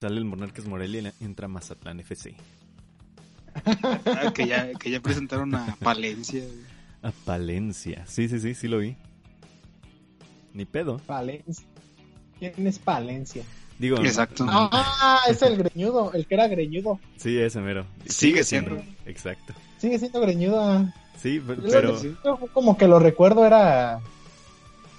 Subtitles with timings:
[0.00, 2.34] Sale el Monarcas Morelia y entra Mazatlán FC.
[3.66, 6.42] Ah, que, ya, que ya presentaron a Palencia.
[7.02, 8.06] A Palencia.
[8.06, 8.96] Sí, sí, sí, sí lo vi.
[10.54, 10.96] Ni pedo.
[11.00, 11.66] Palencia.
[12.38, 13.42] ¿Quién es Palencia?
[13.78, 14.46] Digo, Exacto.
[14.48, 16.98] Ah, es el greñudo, el que era greñudo.
[17.18, 17.84] sí, ese mero.
[18.06, 18.82] Sigue siendo.
[19.04, 19.52] Exacto.
[19.76, 20.90] Sigue siendo greñudo.
[21.20, 24.00] Sí, pero como que lo recuerdo, era.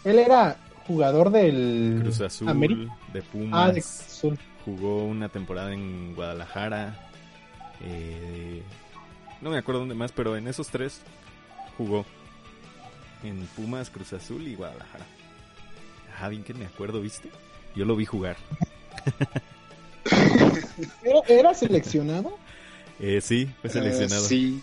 [0.04, 2.02] Él era jugador del.
[2.04, 2.95] Cruz Azul, América.
[3.11, 4.39] de Pumas, Ah, de Cruz Azul.
[4.66, 7.10] Jugó una temporada en Guadalajara.
[7.83, 8.61] eh,
[9.42, 11.02] no me acuerdo dónde más, pero en esos tres
[11.78, 12.06] jugó.
[13.24, 15.05] En Pumas, Cruz Azul y Guadalajara.
[16.19, 17.29] Ah, bien que me acuerdo, ¿viste?
[17.75, 18.38] Yo lo vi jugar.
[21.04, 22.38] ¿Era, era seleccionado?
[23.00, 24.25] Eh, sí, fue seleccionado.
[24.25, 24.61] Eh, sí.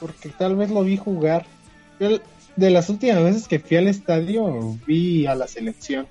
[0.00, 1.46] Porque tal vez lo vi jugar.
[2.00, 2.20] Yo,
[2.56, 6.06] de las últimas veces que fui al estadio, vi a la selección.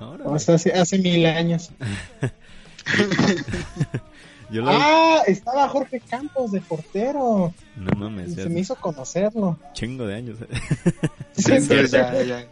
[0.00, 0.24] Órale.
[0.26, 1.70] O sea, hace, hace mil años.
[4.50, 7.52] Yo lo Ah, estaba Jorge Campos de portero.
[7.76, 9.58] No mames, Y se me hizo conocerlo.
[9.72, 10.38] chingo de años.
[11.36, 12.46] Sí, entonces ya, ya.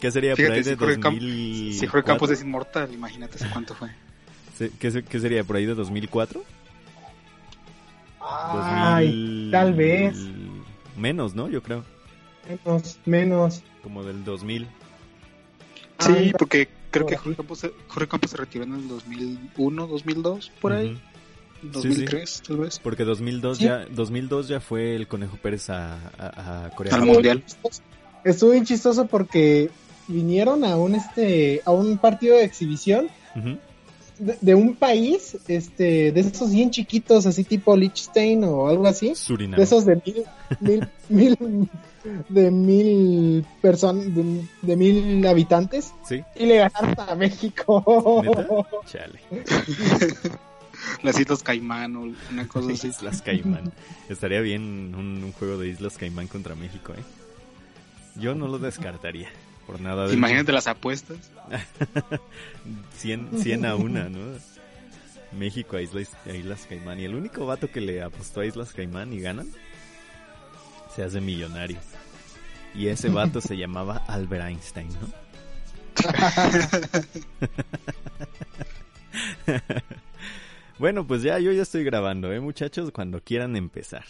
[0.00, 1.74] ¿Qué sería por Fíjate, ahí de si Jorge, Camp- 2000?
[1.74, 3.88] si Jorge Campos es inmortal, imagínate hace cuánto fue.
[4.58, 6.42] ¿Qué, qué sería por ahí de 2004?
[8.20, 10.16] Ay, 2000 tal vez.
[10.96, 11.48] Menos, ¿no?
[11.48, 11.84] Yo creo.
[12.64, 13.62] menos, menos.
[13.82, 14.68] Como del 2000.
[16.00, 17.36] Sí, porque creo que Jorge.
[17.36, 20.90] Campos, se- Jorge Campos se retiró en el 2001, 2002, por ahí.
[20.92, 21.00] Ujú.
[21.72, 22.78] 2003, tal vez.
[22.80, 23.64] Porque 2002 Sí.
[23.64, 26.94] ya 2002 ya fue el Conejo Pérez a, a, a Corea.
[26.94, 27.42] Al Mundial.
[28.24, 29.70] Estuvo bien chistoso porque
[30.08, 33.58] vinieron a un este a un partido de exhibición Ujú.
[34.24, 39.14] De, de un país este de esos bien chiquitos así tipo Liechtenstein o algo así
[39.14, 39.58] Surinam.
[39.58, 40.24] de esos de mil
[41.10, 41.68] mil mil
[42.28, 48.46] de mil personas de, de mil habitantes Sí, y le ganaron a México ¿Neta?
[48.86, 49.20] chale.
[51.02, 52.88] Las Islas Caimán o una cosa así.
[52.88, 53.72] Islas Caimán.
[54.08, 57.02] Estaría bien un, un juego de Islas Caimán contra México, ¿eh?
[58.16, 59.28] Yo no lo descartaría.
[59.72, 61.16] Por nada de Imagínate las apuestas.
[62.98, 64.18] 100, 100 a una, ¿no?
[65.38, 67.00] México a Islas, a Islas Caimán.
[67.00, 69.48] Y el único vato que le apostó a Islas Caimán y ganan,
[70.94, 71.78] se hace millonario.
[72.74, 75.08] Y ese vato se llamaba Albert Einstein, ¿no?
[80.78, 82.90] bueno, pues ya, yo ya estoy grabando, ¿eh, muchachos?
[82.92, 84.04] Cuando quieran empezar.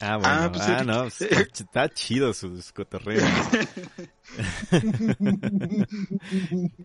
[0.00, 3.24] Ah, bueno, Ah, ah, pues, no, pues, está, ch- está chido sus cotorreos.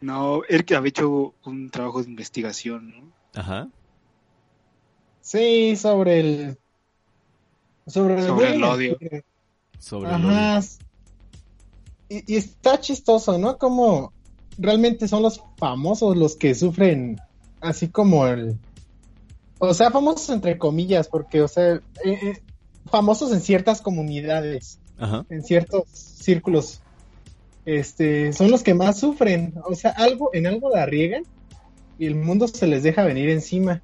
[0.02, 3.12] No, él que había hecho un trabajo de investigación, ¿no?
[3.40, 3.68] Ajá.
[5.22, 6.58] sí sobre el
[7.88, 8.72] sobre el, Sobre el bullying.
[8.72, 8.98] odio.
[9.80, 10.30] Sobre el odio.
[10.30, 10.62] Ajá.
[12.10, 13.58] Y, y está chistoso, ¿no?
[13.58, 14.14] Como
[14.58, 17.20] realmente son los famosos los que sufren
[17.62, 18.58] así como el...
[19.60, 22.42] O sea, famosos entre comillas, porque, o sea, eh, eh,
[22.90, 25.26] famosos en ciertas comunidades, Ajá.
[25.30, 26.82] en ciertos círculos,
[27.66, 29.54] este, son los que más sufren.
[29.66, 31.24] O sea, algo, en algo la riegan
[31.98, 33.82] y el mundo se les deja venir encima.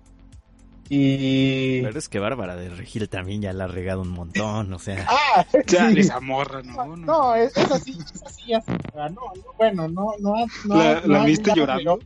[0.92, 1.82] Y...
[1.84, 5.06] Pero es que Bárbara de Regil también ya la ha regado un montón, o sea.
[5.36, 6.00] Ah, Ya, sí.
[6.00, 6.98] esa morra, ¿no?
[6.98, 9.22] No, es, es así, es así, ya se- no, no,
[9.58, 10.34] bueno, no, no,
[10.66, 12.00] no, ¿La- no, la viste llorando?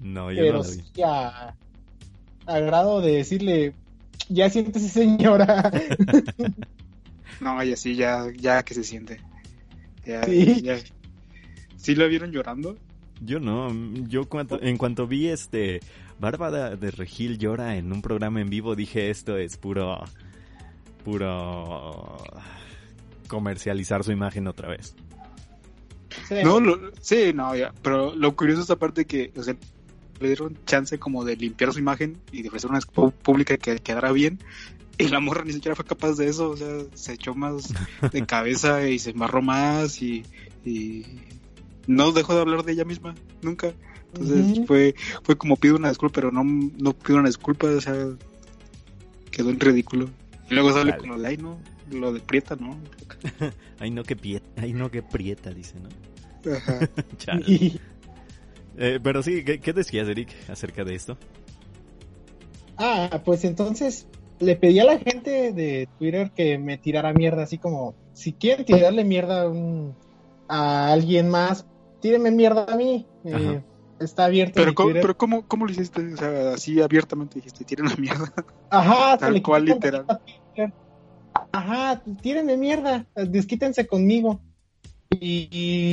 [0.00, 0.74] No, yo pero no la vi.
[0.94, 1.54] sí a,
[2.46, 3.74] a grado de decirle,
[4.28, 5.70] ya siéntese señora.
[7.40, 9.20] No, y así ya, ya que se siente.
[10.06, 10.62] Ya, Sí.
[10.62, 10.76] ya.
[11.76, 12.76] ¿Sí la vieron llorando?
[13.20, 13.68] Yo no,
[14.08, 15.80] yo cuanto, en cuanto vi este
[16.20, 20.04] Bárbara de Regil llora en un programa en vivo, dije esto es puro,
[21.04, 22.16] puro
[23.28, 24.94] comercializar su imagen otra vez.
[26.28, 26.36] Sí.
[26.44, 27.72] No, lo- sí, no, ya.
[27.82, 29.56] Pero lo curioso es aparte que, o sea,
[30.20, 34.12] le dieron chance como de limpiar su imagen y de ofrecer una pública que quedara
[34.12, 34.38] bien.
[34.96, 37.74] Y la morra ni siquiera fue capaz de eso, o sea, se echó más
[38.12, 40.24] de cabeza y se embarró más y,
[40.64, 41.04] y
[41.86, 43.74] no dejó de hablar de ella misma, nunca.
[44.14, 44.94] Entonces fue,
[45.24, 47.94] fue como pido una disculpa, pero no, no pido una disculpa, o sea,
[49.32, 50.08] quedó en ridículo.
[50.48, 50.98] Y luego sale Dale.
[50.98, 51.58] con lo de, ay, no,
[51.90, 52.78] lo de Prieta, ¿no?
[53.80, 56.54] Ay no que pieta, ay no que prieta, dice, ¿no?
[56.54, 56.78] Ajá.
[58.76, 61.16] Eh, pero sí, ¿qué, qué decías, Eric, acerca de esto?
[62.76, 64.08] ah, pues entonces
[64.40, 68.64] le pedí a la gente de Twitter que me tirara mierda, así como, si quieren
[68.64, 69.94] tirarle mierda a un,
[70.48, 71.66] a alguien más,
[72.00, 73.06] tírenme mierda a mí.
[73.24, 73.62] eh,
[74.00, 74.54] está abierto.
[74.56, 76.14] Pero, ¿cómo, pero ¿cómo, ¿cómo lo hiciste?
[76.14, 78.32] O sea, así abiertamente dijiste, tiren la mierda.
[78.70, 80.04] Ajá, Tal cual, literal.
[81.52, 84.40] Ajá, tírenme mierda, desquítense conmigo.
[85.10, 85.48] Y,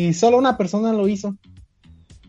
[0.07, 1.37] y solo una persona lo hizo.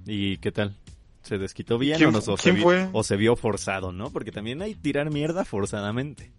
[0.06, 0.76] ¿Y qué tal?
[1.22, 2.88] ¿Se desquitó bien ¿Quién o, no, fu- o se quién vi- fue?
[2.92, 4.10] o se vio forzado, no?
[4.10, 6.32] Porque también hay tirar mierda forzadamente.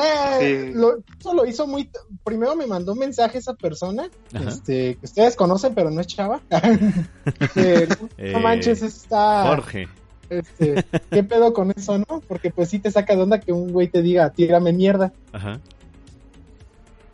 [0.00, 0.78] Eh, Sí.
[0.78, 1.90] lo, eso lo hizo muy.
[2.24, 4.48] Primero me mandó un mensaje esa persona, Ajá.
[4.48, 6.40] este, que ustedes conocen, pero no es chava.
[7.54, 9.44] Que, Eh, no manches, está.
[9.48, 9.88] Jorge.
[10.30, 12.22] Este, ¿Qué pedo con eso, no?
[12.26, 15.12] Porque pues sí te saca de onda que un güey te diga, tírame mierda.
[15.32, 15.60] Ajá.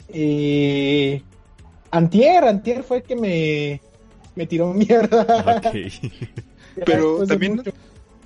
[0.09, 1.23] Eh,
[1.91, 3.81] antier, Antier fue que me,
[4.39, 5.23] me tiró mierda.
[5.59, 5.75] Ok.
[6.87, 7.73] Pero también- mucho.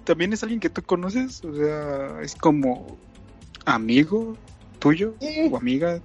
[0.05, 1.43] ¿También es alguien que tú conoces?
[1.45, 2.99] O sea, es como
[3.65, 4.37] amigo
[4.81, 6.01] tuyo Sí, o amiga.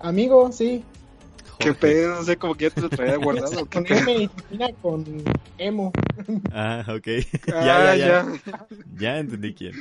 [0.00, 0.84] amigo, sí.
[1.58, 1.80] ¿Qué Jorge.
[1.80, 2.16] pedo?
[2.16, 3.66] No sé, como que ya te lo traía guardado.
[3.66, 3.86] ¿Qué Con?
[3.96, 5.04] M y termina con
[5.58, 5.92] emo.
[6.52, 7.06] Ah, ok.
[7.54, 8.26] Ah, ya, ya, ya.
[8.46, 8.66] ya.
[8.98, 9.72] Ya entendí quién.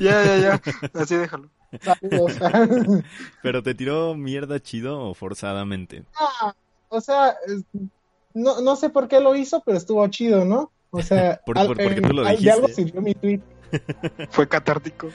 [0.00, 0.62] Ya, ya, ya.
[0.94, 1.50] Así déjalo.
[3.42, 6.04] Pero te tiró mierda chido o forzadamente.
[6.18, 6.54] Ah,
[6.88, 7.34] o sea,
[8.34, 10.70] no, no sé por qué lo hizo, pero estuvo chido, ¿no?
[10.90, 12.84] O sea, Por- al- por- porque en- tú lo al- de algo dijiste.
[12.84, 13.40] sirvió mi tweet.
[14.30, 15.08] Fue catártico.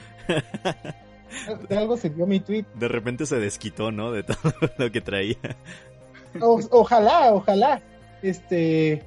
[1.68, 2.64] De algo sirvió mi tweet.
[2.74, 4.10] De repente se desquitó, ¿no?
[4.12, 4.36] De todo
[4.78, 5.36] lo que traía.
[6.40, 7.82] O- ojalá, ojalá.
[8.22, 9.04] Este,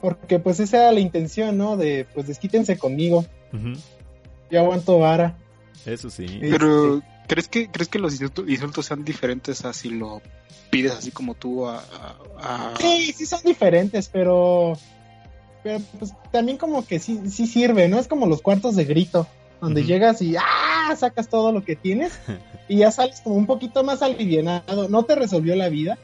[0.00, 1.76] porque pues esa era la intención, ¿no?
[1.76, 3.24] De, pues desquítense conmigo.
[3.52, 3.74] Ujú.
[4.50, 5.36] Yo aguanto vara.
[5.86, 6.26] Eso sí.
[6.28, 6.38] Sí.
[6.40, 10.20] Pero, ¿crees que, ¿crees que los insultos, sean diferentes a si lo
[10.70, 11.78] pides así como tú a...
[11.78, 12.16] a-
[12.72, 14.72] a- Sí, sí son diferentes, pero,
[15.62, 17.98] pero pues también como que sí, sí sirve, ¿no?
[17.98, 19.26] Es como los cuartos de grito,
[19.60, 20.94] donde llegas y ¡ah!
[20.98, 22.18] sacas todo lo que tienes
[22.68, 24.88] y ya sales como un poquito más alivianado.
[24.88, 25.98] No te resolvió la vida,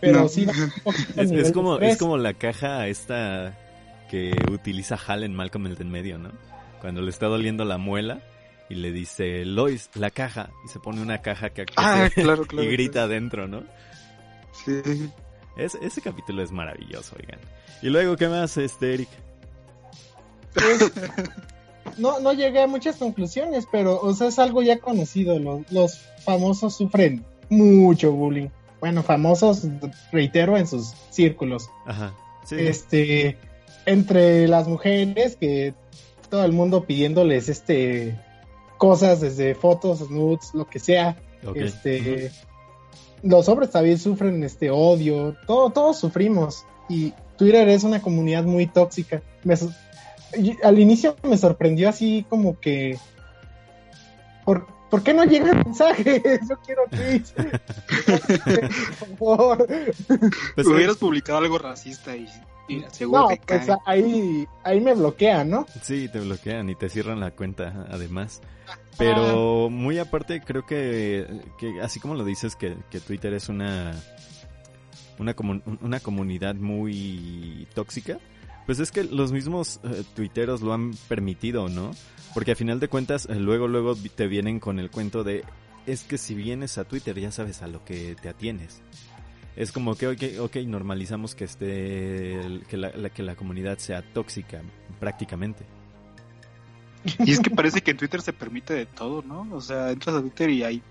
[0.00, 0.28] pero No.
[0.28, 3.56] sí un poquito Es, es como, es como la caja esta
[4.10, 6.30] que utiliza Hal en Malcolm el de en medio, ¿no?
[6.80, 8.20] Cuando le está doliendo la muela
[8.70, 10.50] y le dice, Lois, la caja.
[10.64, 12.66] Y se pone una caja que Ah, claro, claro.
[12.66, 13.64] y grita adentro, ¿no?
[14.64, 14.80] Sí.
[15.56, 17.38] Es- ese capítulo es maravilloso, oigan.
[17.82, 19.08] Y luego, ¿qué más, este, Eric?
[20.54, 20.92] Pues,
[21.98, 25.38] no, no llegué a muchas conclusiones, pero o sea, es algo ya conocido.
[25.38, 28.48] Los, los famosos sufren mucho bullying.
[28.80, 29.66] Bueno, famosos,
[30.12, 31.68] reitero, en sus círculos.
[31.86, 32.14] Ajá.
[32.44, 32.56] Sí.
[32.58, 33.38] este
[33.86, 35.74] entre las mujeres que
[36.30, 38.18] todo el mundo pidiéndoles este
[38.80, 41.14] cosas desde fotos, nudes, lo que sea.
[41.54, 42.32] Este
[43.22, 48.66] los hombres también sufren este odio, todo todos sufrimos y Twitter es una comunidad muy
[48.66, 49.20] tóxica.
[49.44, 49.54] Me
[50.62, 52.96] al inicio me sorprendió así como que
[54.46, 56.22] ¿por, ¿por qué no llegan mensajes?
[56.48, 57.32] Yo quiero tweets.
[58.98, 59.66] Por favor.
[60.54, 62.28] Pues, Hubieras publicado algo racista y,
[62.68, 63.76] y seguro No, te pues cae.
[63.86, 65.66] ahí, ahí me bloquean, ¿no?
[65.82, 68.40] Sí, te bloquean y te cierran la cuenta, además.
[68.98, 71.26] Pero muy aparte, creo que,
[71.58, 73.94] que así como lo dices, que, que Twitter es una,
[75.18, 75.34] una,
[75.80, 78.18] una comunidad muy tóxica,
[78.66, 81.90] pues es que los mismos eh, tuiteros lo han permitido, ¿no?
[82.34, 85.44] Porque a final de cuentas, eh, luego, luego te vienen con el cuento de,
[85.86, 88.82] es que si vienes a Twitter ya sabes a lo que te atienes.
[89.56, 94.00] Es como que, ok, ok, normalizamos que esté, que la, la- que la comunidad sea
[94.12, 94.62] tóxica,
[95.00, 95.64] prácticamente.
[97.18, 99.48] Y es que parece que en Twitter se permite de todo, ¿no?
[99.52, 100.82] O sea, entras a Twitter y hay,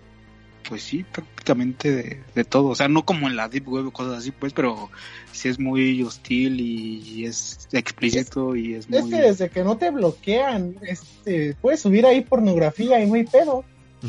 [0.68, 2.68] pues sí, prácticamente de, de todo.
[2.70, 4.90] O sea, no como en la Deep Web o cosas así, pues, pero
[5.32, 9.10] sí es muy hostil y es explícito y es Es muy...
[9.12, 13.64] que desde que no te bloquean, este, puedes subir ahí pornografía y no hay pedo.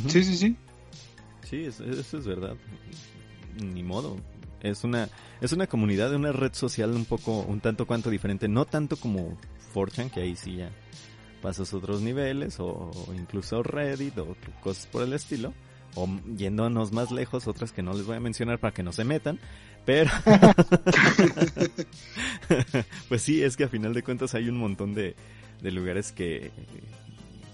[0.08, 0.56] Sí, sí, sí.
[1.48, 2.54] Sí, es- eso es verdad.
[3.60, 4.16] Ni modo.
[4.62, 5.08] Es una,
[5.40, 8.46] es una comunidad, una red social un poco, un tanto cuanto diferente.
[8.48, 9.38] No tanto como
[9.74, 10.70] 4chan, que ahí sí ya
[11.40, 15.54] pasas otros niveles, o, o incluso Reddit, o cosas por el estilo.
[15.94, 19.04] O yéndonos más lejos, otras que no les voy a mencionar para que no se
[19.04, 19.38] metan.
[19.84, 20.10] Pero,
[23.08, 25.16] pues sí, es que a final de cuentas hay un montón de,
[25.62, 26.50] de lugares que,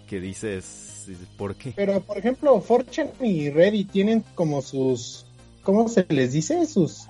[0.08, 1.72] que dices, ¿por qué?
[1.74, 5.24] Pero, por ejemplo, 4chan y Reddit tienen como sus,
[5.62, 6.66] ¿cómo se les dice?
[6.66, 7.06] Sus,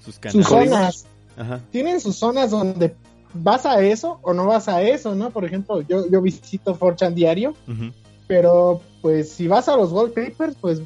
[0.00, 1.06] Sus zonas.
[1.36, 1.60] Ajá.
[1.70, 2.94] Tienen sus zonas donde
[3.34, 5.30] vas a eso o no vas a eso, ¿no?
[5.30, 7.92] Por ejemplo, yo, yo visito 4chan diario, ujú.
[8.26, 10.80] Pero pues si vas a los wallpapers, pues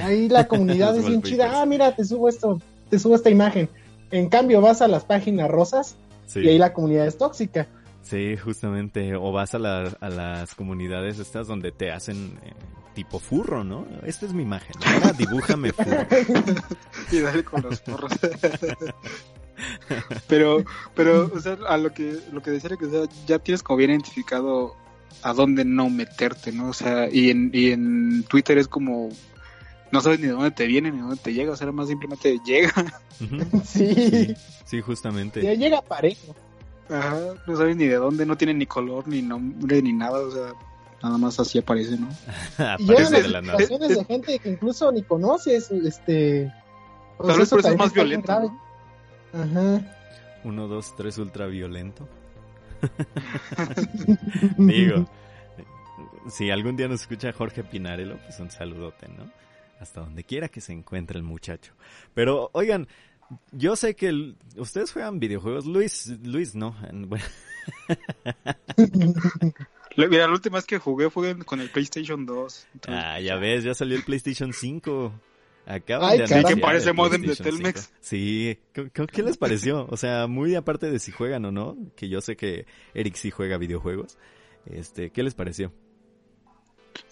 [0.00, 1.60] ahí la comunidad es bien chida.
[1.60, 3.68] Ah, mira, te subo esto, te subo esta imagen.
[4.10, 6.40] En cambio, vas a las páginas rosas Sí.
[6.40, 7.66] y ahí la comunidad es tóxica.
[8.02, 9.14] Sí, justamente.
[9.16, 12.52] O vas a, la- a las comunidades estas donde te hacen eh,
[12.94, 13.86] tipo furro, ¿no?
[14.04, 14.74] Esta es mi imagen.
[14.86, 16.06] Ahora dibújame furro.
[17.12, 18.12] Y dale con los porros.
[20.28, 23.62] pero, pero, o sea, a lo que, lo que decía que, o sea, ya tienes
[23.62, 24.74] como bien identificado
[25.22, 26.68] a dónde no meterte, ¿no?
[26.68, 29.08] O sea, y en, y en Twitter es como,
[29.90, 31.88] no sabes ni de dónde te viene ni de dónde te llega, o sea, más
[31.88, 32.72] simplemente llega.
[33.64, 34.34] Sí, Sí,
[34.64, 35.42] sí, justamente.
[35.42, 36.34] ya llega parejo.
[36.90, 40.30] Ajá, no sabes ni de dónde, no tiene ni color, ni nombre, ni nada, o
[40.30, 40.52] sea,
[41.02, 42.08] nada más así aparece, ¿no?
[42.78, 43.58] Y Aparece de la nada.
[43.58, 46.50] de gente que incluso ni conoces, este...
[47.18, 48.32] o Tal vez por eso es más violento.
[48.32, 49.94] Ajá.
[50.44, 52.08] Uno, dos, tres, ultra violento.
[54.58, 55.08] Digo,
[56.30, 59.30] si algún día nos escucha Jorge Pinarello, pues un saludote, ¿no?
[59.80, 61.72] Hasta donde quiera que se encuentre el muchacho.
[62.14, 62.88] Pero, oigan,
[63.52, 65.66] yo sé que el- ustedes juegan videojuegos.
[65.66, 66.74] Luis, Luis, no.
[66.92, 67.24] Bueno,
[69.96, 72.66] Mira, la última vez que jugué fue con el PlayStation 2.
[72.74, 75.12] entonces, ah, ya ves, ya salió el PlayStation 5.
[75.70, 77.80] Acaban Ay, de anunciar Sí, que parece modem de Telmex.
[77.80, 77.96] 5.
[78.00, 79.86] Sí, ¿Qué- qué- ¿qué les pareció?
[79.90, 83.30] O sea, muy aparte de si juegan o no, que yo sé que Eric sí
[83.30, 84.16] juega videojuegos.
[84.64, 85.70] Este, ¿qué les pareció?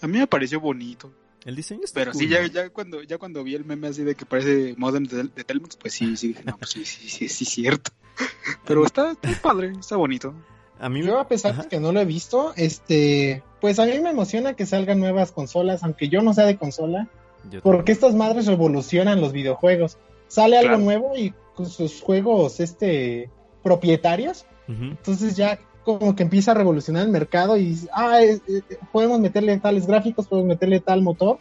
[0.01, 1.13] A mí me pareció bonito.
[1.45, 4.15] El diseño está Pero cool, sí, ya, cuando ya cuando vi el meme así de
[4.15, 7.29] que parece modem de, de Telmex, pues sí, sí dije, no, pues sí, sí, sí,
[7.29, 7.91] sí, cierto.
[8.65, 10.33] Pero está, está padre, está bonito.
[10.79, 11.63] A mí Yo a pesar Ajá.
[11.63, 15.31] de que no lo he visto, este, pues a mí me emociona que salgan nuevas
[15.31, 17.07] consolas, aunque yo no sea de consola,
[17.49, 19.97] Yo porque estas madres revolucionan los videojuegos.
[20.27, 23.29] Sale algo nuevo y con sus juegos, este,
[23.63, 28.61] propietarios, entonces ya como que empieza a revolucionar el mercado y ah, eh, eh,
[28.91, 31.39] podemos meterle tales gráficos, podemos meterle tal motor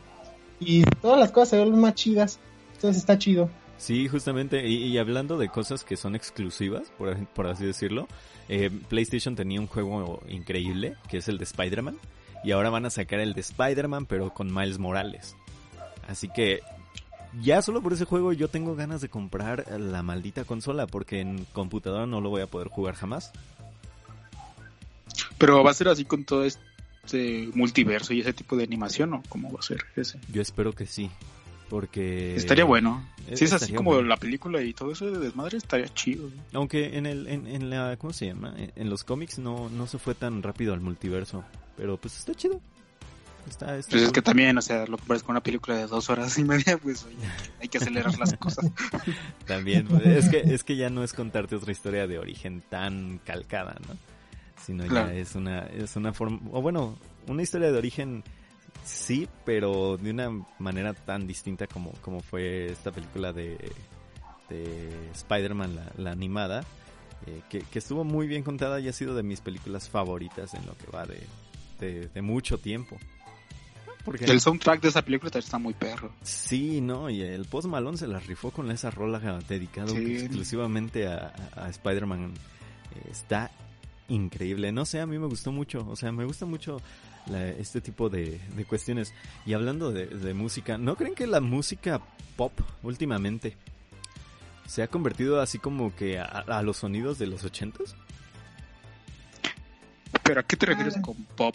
[0.60, 2.38] y todas las cosas se ven más chidas.
[2.74, 3.50] Entonces está chido.
[3.78, 8.06] Sí, justamente, y, y hablando de cosas que son exclusivas, por, por así decirlo,
[8.48, 11.98] eh, PlayStation tenía un juego increíble, que es el de Spider-Man,
[12.44, 15.36] y ahora van a sacar el de Spider-Man, pero con Miles Morales.
[16.06, 16.60] Así que
[17.42, 21.44] ya solo por ese juego yo tengo ganas de comprar la maldita consola, porque en
[21.52, 23.32] computadora no lo voy a poder jugar jamás.
[25.38, 29.22] Pero va a ser así con todo este multiverso y ese tipo de animación, ¿o
[29.28, 30.18] cómo va a ser ese?
[30.32, 31.10] Yo espero que sí,
[31.68, 32.34] porque...
[32.36, 33.06] Estaría bueno.
[33.28, 34.08] eh, Si es así como bueno.
[34.08, 36.30] la película y todo eso de desmadre, estaría chido.
[36.52, 38.54] Aunque en el, en, en la, ¿cómo se llama?
[38.56, 41.44] En, en los cómics no, no se fue tan rápido al multiverso,
[41.76, 42.60] pero pues está chido.
[43.48, 46.10] Está, está Pues es que también, o sea, lo comparas con una película de dos
[46.10, 47.16] horas y media, pues oye,
[47.60, 48.66] hay que acelerar las cosas.
[49.46, 53.18] También, pues, es que, es que ya no es contarte otra historia de origen tan
[53.24, 53.96] calcada, ¿no?
[54.64, 55.08] Sino Claro.
[55.08, 56.98] ya es una, es una forma, o bueno,
[57.28, 58.24] una historia de origen
[58.84, 63.58] sí, pero de una manera tan distinta como, como fue esta película de,
[64.48, 66.64] de Spider-Man, la, la animada,
[67.26, 70.66] eh, que, que estuvo muy bien contada y ha sido de mis películas favoritas en
[70.66, 71.20] lo que va de,
[71.80, 72.96] de, de mucho tiempo.
[74.06, 76.12] Porque El soundtrack de esa película está muy perro.
[76.22, 80.16] Sí, no, y el Post Malone se la rifó con esa rola dedicado Sí.
[80.16, 82.32] exclusivamente a, a- Spider-Man.
[83.10, 83.50] Está
[84.08, 84.70] increíble.
[84.72, 85.84] No sé, a mí me gustó mucho.
[85.88, 86.80] O sea, me gusta mucho
[87.26, 89.12] la- este tipo de, de cuestiones.
[89.44, 92.00] Y hablando de, de música, ¿no creen que la música
[92.36, 92.52] pop
[92.84, 93.56] últimamente
[94.66, 97.96] se ha convertido así como que a, a los sonidos de los ochentas?
[100.22, 101.02] ¿Pero a qué te refieres Ah.
[101.02, 101.54] con pop?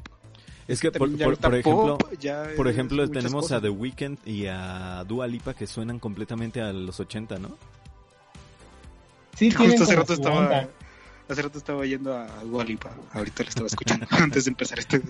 [0.68, 1.98] Es que, por, ejemplo...
[1.98, 3.58] pop ya Por es ejemplo, tenemos cosas.
[3.58, 7.58] a The Weeknd y a Dua Lipa que suenan completamente a los 80, ¿no?
[9.36, 10.70] Sí, Justo hace como rato su estaba, onda.
[11.28, 12.92] hace rato estaba yendo a Dua Lipa.
[13.14, 15.02] Ahorita la estaba escuchando antes de empezar este.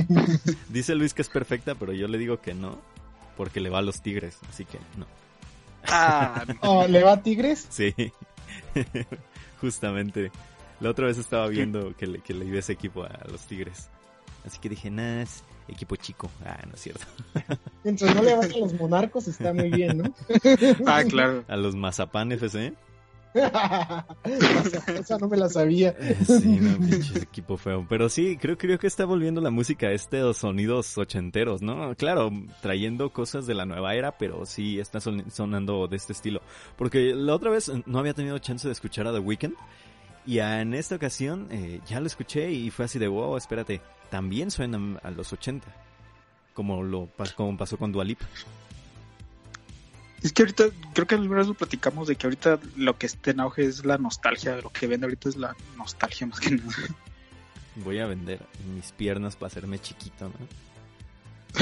[0.68, 2.78] Dice Luis que es perfecta, pero yo le digo que no,
[3.36, 5.06] porque le va a los Tigres, así que no.
[5.86, 7.66] Ah, Oh, ¿Le va a Tigres?
[7.70, 7.94] Sí,
[9.60, 10.30] justamente.
[10.80, 13.88] La otra vez estaba viendo que le, que le iba ese equipo a los Tigres.
[14.46, 16.30] Así que dije, nah, es equipo chico.
[16.44, 17.04] Ah, no es cierto.
[17.84, 20.14] Mientras no le vaya a los monarcos está muy bien, ¿no?
[20.86, 21.44] ah, claro.
[21.48, 22.72] A los Mazapán FC.
[24.98, 25.94] Esa no me la sabía.
[25.98, 27.86] Eh, Sí, no, pinche equipo feo.
[27.88, 31.94] Pero sí, creo, creo que está volviendo la música a estos sonidos ochenteros, ¿no?
[31.96, 32.30] Claro,
[32.60, 36.40] trayendo cosas de la nueva era, pero sí está son- sonando de este estilo.
[36.76, 39.54] Porque la otra vez no había tenido chance de escuchar a The Weeknd.
[40.26, 44.50] Y en esta ocasión eh, ya lo escuché y fue así de, wow, espérate, también
[44.50, 45.66] suenan a los 80.
[46.54, 48.20] Como lo como pasó con Dualip.
[50.22, 53.30] Es que ahorita, creo que alguna vez lo platicamos de que ahorita lo que está
[53.30, 54.56] en auge es la nostalgia.
[54.56, 56.70] Lo que vende ahorita es la nostalgia más que nada.
[57.76, 60.34] Voy a vender mis piernas para hacerme chiquito, ¿no?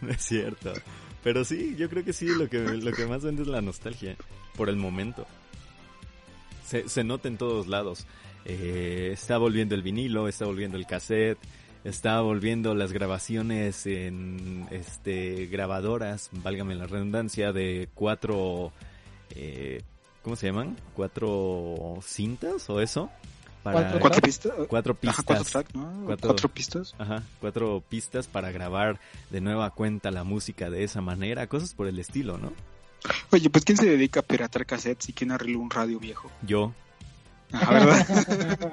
[0.00, 0.72] no es cierto.
[1.24, 4.16] Pero sí, yo creo que sí, lo que, lo que más vende es la nostalgia,
[4.56, 5.26] por el momento.
[6.72, 8.06] Se, se nota en todos lados.
[8.46, 11.38] Eh, está volviendo el vinilo, está volviendo el cassette,
[11.84, 18.72] está volviendo las grabaciones en este grabadoras, válgame la redundancia, de cuatro,
[19.34, 19.82] eh,
[20.22, 20.76] ¿cómo se llaman?
[20.96, 23.10] Cuatro cintas o eso.
[23.62, 24.52] Para ¿Cuatro pistas?
[24.68, 25.18] Cuatro pistas.
[25.20, 26.02] Ajá, cuatro, track, ¿no?
[26.06, 26.94] Cuatro- ¿Cuatro pistas?
[26.98, 28.98] Ajá, cuatro pistas para grabar
[29.30, 32.52] de nueva cuenta la música de esa manera, cosas por el estilo, ¿no?
[33.30, 36.30] Oye, pues ¿quién se dedica a piratar cassettes y quién arregló un radio viejo?
[36.42, 36.72] Yo,
[37.52, 38.72] Ah, ¿verdad?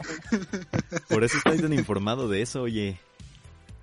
[1.09, 2.98] por eso estoy tan informado de eso, oye.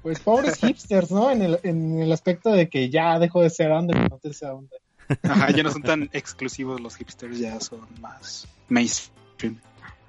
[0.02, 1.30] Pues pobres hipsters, ¿no?
[1.30, 4.76] En el, en el aspecto de que ya dejó de ser under, entonces esa onda.
[5.22, 9.60] Ajá, ya no son tan exclusivos los hipsters, ya son más mainstream.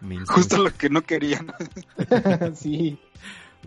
[0.02, 0.36] mainstream.
[0.36, 1.54] Justo lo que no querían.
[2.56, 2.98] sí.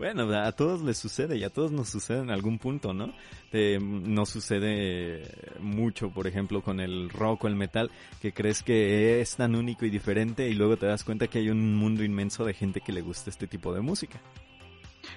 [0.01, 3.13] Bueno, a todos les sucede y a todos nos sucede en algún punto, ¿no?
[3.53, 5.31] Eh, nos sucede
[5.61, 7.91] mucho, por ejemplo, con el rock o el metal,
[8.23, 11.51] que crees que es tan único y diferente y luego te das cuenta que hay
[11.51, 14.19] un mundo inmenso de gente que le gusta este tipo de música.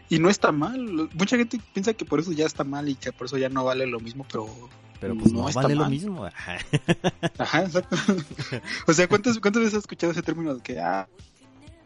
[0.09, 1.09] Y no está mal.
[1.13, 3.63] Mucha gente piensa que por eso ya está mal y que por eso ya no
[3.63, 4.47] vale lo mismo, pero
[4.99, 6.25] Pero pues no, vale lo mismo.
[7.37, 7.95] Ajá, exacto.
[8.85, 11.07] o sea, ¿cuántas, ¿cuántas veces has escuchado ese término de que, ah,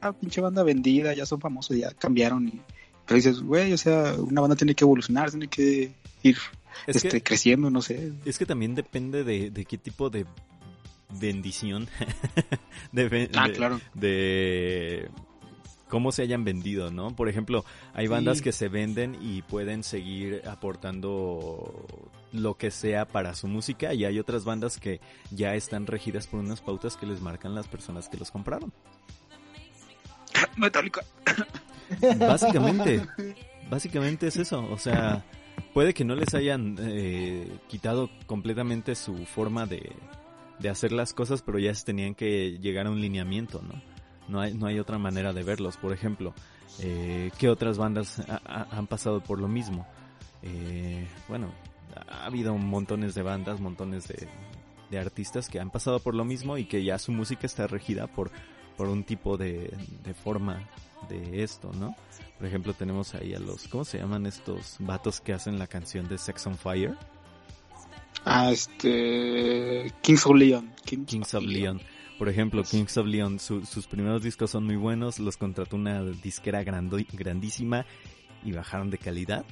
[0.02, 2.48] ah, pinche banda vendida, ya son famosos, ya cambiaron?
[2.48, 2.60] Y...
[3.08, 6.38] Pero dices, güey, o sea, una banda tiene que evolucionar, tiene que ir
[6.86, 8.12] Es este, que, creciendo, no sé.
[8.26, 10.26] es que también depende de, de qué tipo de
[11.20, 11.88] bendición,
[12.92, 13.80] de, ben- Ah, de- claro.
[13.94, 15.10] de
[15.88, 17.16] cómo se hayan vendido, ¿no?
[17.16, 18.44] Por ejemplo, hay bandas Sí.
[18.44, 21.86] que se venden y pueden seguir aportando
[22.34, 25.00] lo que sea para su música y hay otras bandas que
[25.32, 28.74] ya están regidas por unas pautas que les marcan las personas que los compraron.
[30.58, 31.02] Metallica.
[32.18, 33.02] Básicamente,
[33.70, 35.24] básicamente es eso, o sea,
[35.74, 39.92] puede que no les hayan eh, quitado completamente su forma de,
[40.60, 43.82] de hacer las cosas, pero ya se tenían que llegar a un lineamiento, ¿no?
[44.28, 45.78] No hay, no hay otra manera de verlos.
[45.78, 46.34] Por ejemplo,
[46.80, 49.88] eh, ¿qué otras bandas ha- ha- han pasado por lo mismo?
[50.44, 51.54] Eh, bueno,
[52.10, 54.28] ha habido montones de bandas, montones de,
[54.92, 58.08] de artistas que han pasado por lo mismo y que ya su música está regida
[58.08, 58.30] por,
[58.78, 60.64] por un tipo de, de forma
[61.10, 61.96] de esto, ¿no?
[62.38, 66.08] Por ejemplo, tenemos ahí a los, ¿cómo se llaman estos vatos que hacen la canción
[66.08, 66.96] de Sex on Fire?
[68.26, 69.92] Ah, este.
[70.02, 70.72] Kings of Leon.
[70.86, 71.82] Kings of Leon.
[72.18, 76.04] Por ejemplo, Kings of Leon, su- sus primeros discos son muy buenos, los contrató una
[76.04, 77.86] disquera grando- grandísima
[78.44, 79.46] y bajaron de calidad.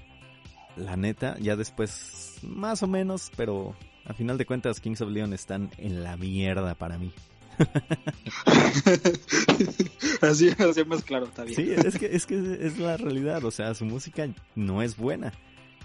[0.76, 5.34] La neta, ya después, más o menos, pero a final de cuentas, Kings of Leon
[5.34, 7.14] están en la mierda para mí.
[10.22, 11.56] así, así más claro, está bien.
[11.56, 11.72] Sí,
[12.12, 15.34] es que, es la realidad, o sea, su música no es buena.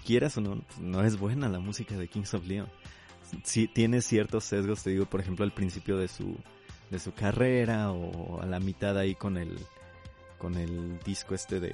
[0.05, 2.67] Quieras o no, no es buena la música de Kings of Leon.
[3.43, 6.35] Sí, tiene ciertos sesgos, te digo, por ejemplo, al principio de su,
[6.89, 9.57] de su carrera o a la mitad ahí con el,
[10.37, 11.73] con el disco este de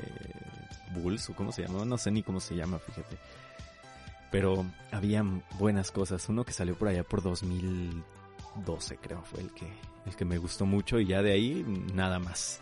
[0.94, 3.18] Bulls o cómo se llama, no sé ni cómo se llama, fíjate.
[4.30, 5.24] Pero había
[5.58, 6.28] buenas cosas.
[6.28, 7.22] Uno que salió por allá por
[8.66, 9.68] 2012 creo fue el que,
[10.06, 12.60] el que me gustó mucho y ya de ahí nada más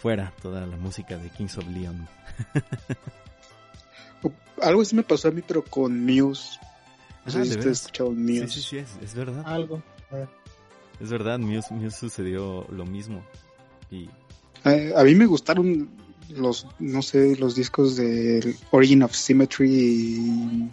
[0.00, 2.06] fuera toda la música de Kings of Leon.
[4.62, 6.58] Algo así me pasó a mí, pero con Muse.
[7.24, 8.48] No sé Ah, Sí, Muse.
[8.48, 9.42] sí, sí, es, es verdad.
[9.46, 9.80] Algo.
[11.00, 13.22] Es verdad, Muse, Muse sucedió lo mismo.
[13.90, 14.10] Y
[14.64, 15.88] Eh, a mí me gustaron
[16.30, 20.70] los, no sé, los discos de Origin of Symmetry y,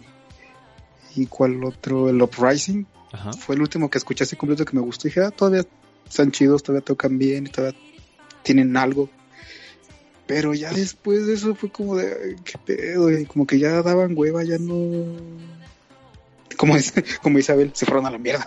[1.16, 2.86] y cuál otro, el Uprising.
[3.12, 3.32] ajá.
[3.32, 5.06] Fue el último que escuché así completo que me gustó.
[5.06, 5.64] Y dije, ah, todavía
[6.08, 7.78] están chidos, todavía tocan bien, y todavía
[8.42, 9.08] tienen algo.
[10.26, 13.80] Pero ya después de eso fue como de, "Ay, qué pedo, y como que ya
[13.82, 15.14] daban hueva, ya no...
[16.56, 18.46] Como dice, como Isabel, se fueron a la mierda.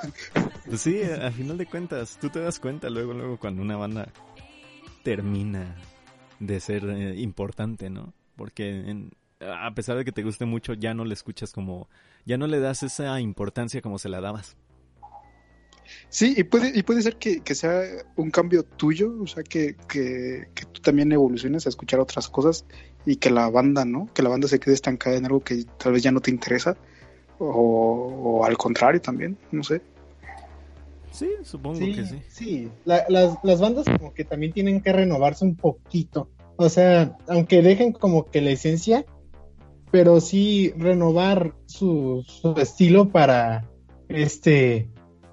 [0.65, 3.77] Pues sí, a, a final de cuentas, tú te das cuenta luego, luego cuando una
[3.77, 4.12] banda
[5.03, 5.75] termina
[6.39, 8.13] de ser eh, importante, ¿no?
[8.36, 11.88] Porque en- a pesar de que te guste mucho, ya no le escuchas como,
[12.25, 14.55] ya no le das esa importancia como se la dabas.
[16.10, 17.82] Sí, y puede, y puede ser que, que sea
[18.15, 22.65] un cambio tuyo, o sea, que, que, que tú también evoluciones a escuchar otras cosas
[23.05, 24.08] y que la banda, ¿no?
[24.13, 26.77] Que la banda se quede estancada en algo que tal vez ya no te interesa,
[27.39, 29.82] o, o al contrario también, no sé.
[31.12, 32.21] Sí, supongo Sí, que sí.
[32.29, 32.71] sí.
[32.86, 36.29] La- las, las bandas como que también tienen que renovarse un poquito.
[36.55, 39.05] O sea, aunque dejen como que la esencia,
[39.91, 43.69] pero sí renovar su, su estilo para,
[44.08, 44.89] este,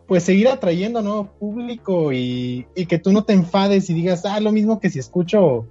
[0.07, 4.41] pues seguir atrayendo nuevo público y, y que tú no te enfades y digas, ah,
[4.41, 5.67] lo mismo que si escucho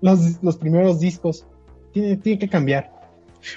[0.00, 1.46] los, los primeros discos.
[1.92, 2.92] Tiene, tiene que cambiar.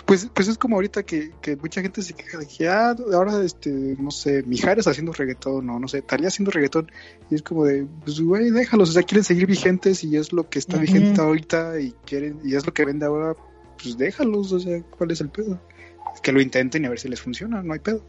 [0.05, 3.43] Pues, pues es como ahorita que, que mucha gente se queja de que, ah, ahora,
[3.43, 6.89] este, no sé, Mijares haciendo reggaetón, o no sé, Talía haciendo reggaetón.
[7.29, 10.49] Y es como de, pues, güey, déjalos, o sea, quieren seguir vigentes y es lo
[10.49, 13.35] que está vigente ahorita y quieren, y es lo que vende ahora,
[13.81, 15.59] pues déjalos, o sea, ¿cuál es el pedo?
[16.21, 18.03] Que lo intenten y a ver si les funciona, no hay pedo.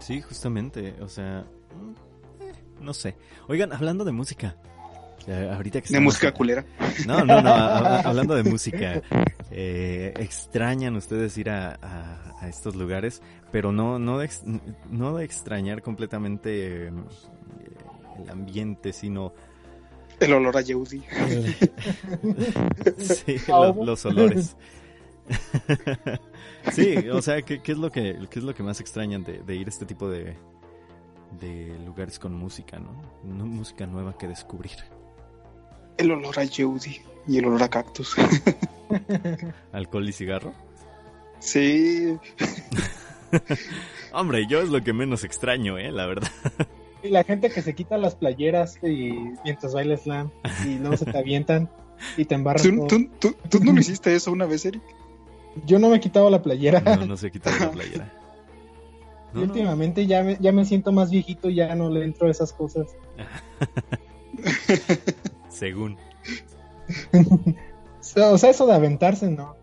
[0.00, 1.44] Sí, justamente, o sea,
[1.80, 3.14] mm, eh, no sé.
[3.48, 4.56] Oigan, hablando de música.
[5.28, 6.64] eh, ahorita que De música culera.
[7.06, 9.00] No, no, no, hab- hablando de música,
[9.52, 14.28] eh, extrañan ustedes ir a, a- estos lugares, pero no, no, de
[14.90, 16.92] no de extrañar completamente eh,
[18.24, 19.32] el ambiente, sino
[20.22, 21.02] El olor a Yeudi.
[22.98, 24.56] sí, lo- los olores.
[26.72, 29.38] sí, o sea, ¿qué, qué es lo que, qué es lo que más extrañan de,
[29.42, 30.36] de ir a este tipo de,
[31.40, 32.92] de lugares con música, ¿no?
[33.24, 34.72] No- Música nueva que descubrir.
[35.98, 38.14] El olor a Yeudi y el olor a cactus.
[39.72, 40.52] ¿Alcohol y cigarro?
[41.38, 42.16] Sí,
[44.12, 45.90] Hombre, yo es lo que menos extraño, ¿eh?
[45.90, 46.30] La verdad.
[47.02, 49.12] Y la gente que se quita las playeras y
[49.44, 50.30] mientras baila slam
[50.64, 51.68] y luego se te avientan
[52.16, 54.82] y te embarras ¿Tú, tú, tú, tú no lo hiciste eso una vez, Eric?
[55.66, 56.80] Yo no me he quitado la playera.
[56.80, 58.12] No, no se quita la playera.
[59.34, 59.46] Y No, no.
[59.46, 62.52] últimamente ya me, ya me siento más viejito y ya no le entro a esas
[62.52, 62.88] cosas.
[65.48, 65.96] Según.
[68.14, 69.56] O sea, eso de aventarse, no.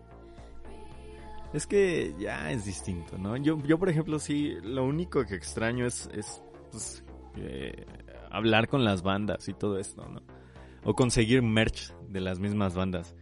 [1.52, 3.36] Es que ya es distinto, ¿no?
[3.36, 7.04] Yo, yo por ejemplo, sí, lo único que extraño es, es pues,
[7.36, 7.86] eh,
[8.30, 10.22] hablar con las bandas y todo esto, ¿no?
[10.84, 13.14] O conseguir merch de las mismas bandas.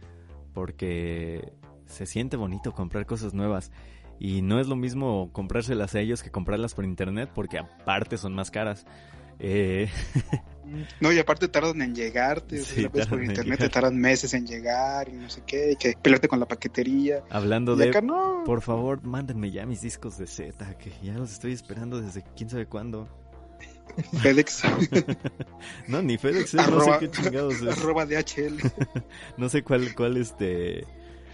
[0.53, 1.53] Porque
[1.85, 3.71] se siente bonito comprar cosas nuevas.
[4.19, 8.33] Y no es lo mismo comprárselas a ellos que comprarlas por internet, porque aparte son
[8.33, 8.85] más caras.
[9.39, 9.89] Eh,
[10.99, 13.57] No, y aparte tardan en llegarte, o sea, Sí, la ves por internet, llegar.
[13.57, 17.23] te tardan meses en llegar y no sé qué, y que pelearte con la paquetería.
[17.29, 17.89] hablando Y de...
[17.89, 18.43] acá no.
[18.45, 22.49] Por favor, mándenme ya mis discos de Z, que ya los estoy esperando desde quién
[22.49, 23.07] sabe cuándo.
[24.21, 24.61] FedEx,
[25.87, 27.77] No, ni FedEx, es, no sé Arroba- qué chingados es.
[27.77, 28.59] arroba DHL.
[29.37, 30.85] No sé cuál, cuál este,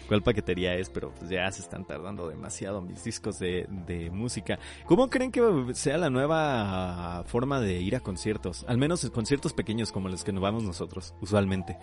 [0.08, 4.60] cuál paquetería es, pero pues ya se están tardando demasiado mis discos de, de música.
[4.86, 5.42] ¿Cómo creen que
[5.74, 8.66] sea la nueva forma de ir a conciertos?
[8.68, 11.78] Al menos en conciertos pequeños como los que nos vamos nosotros, usualmente.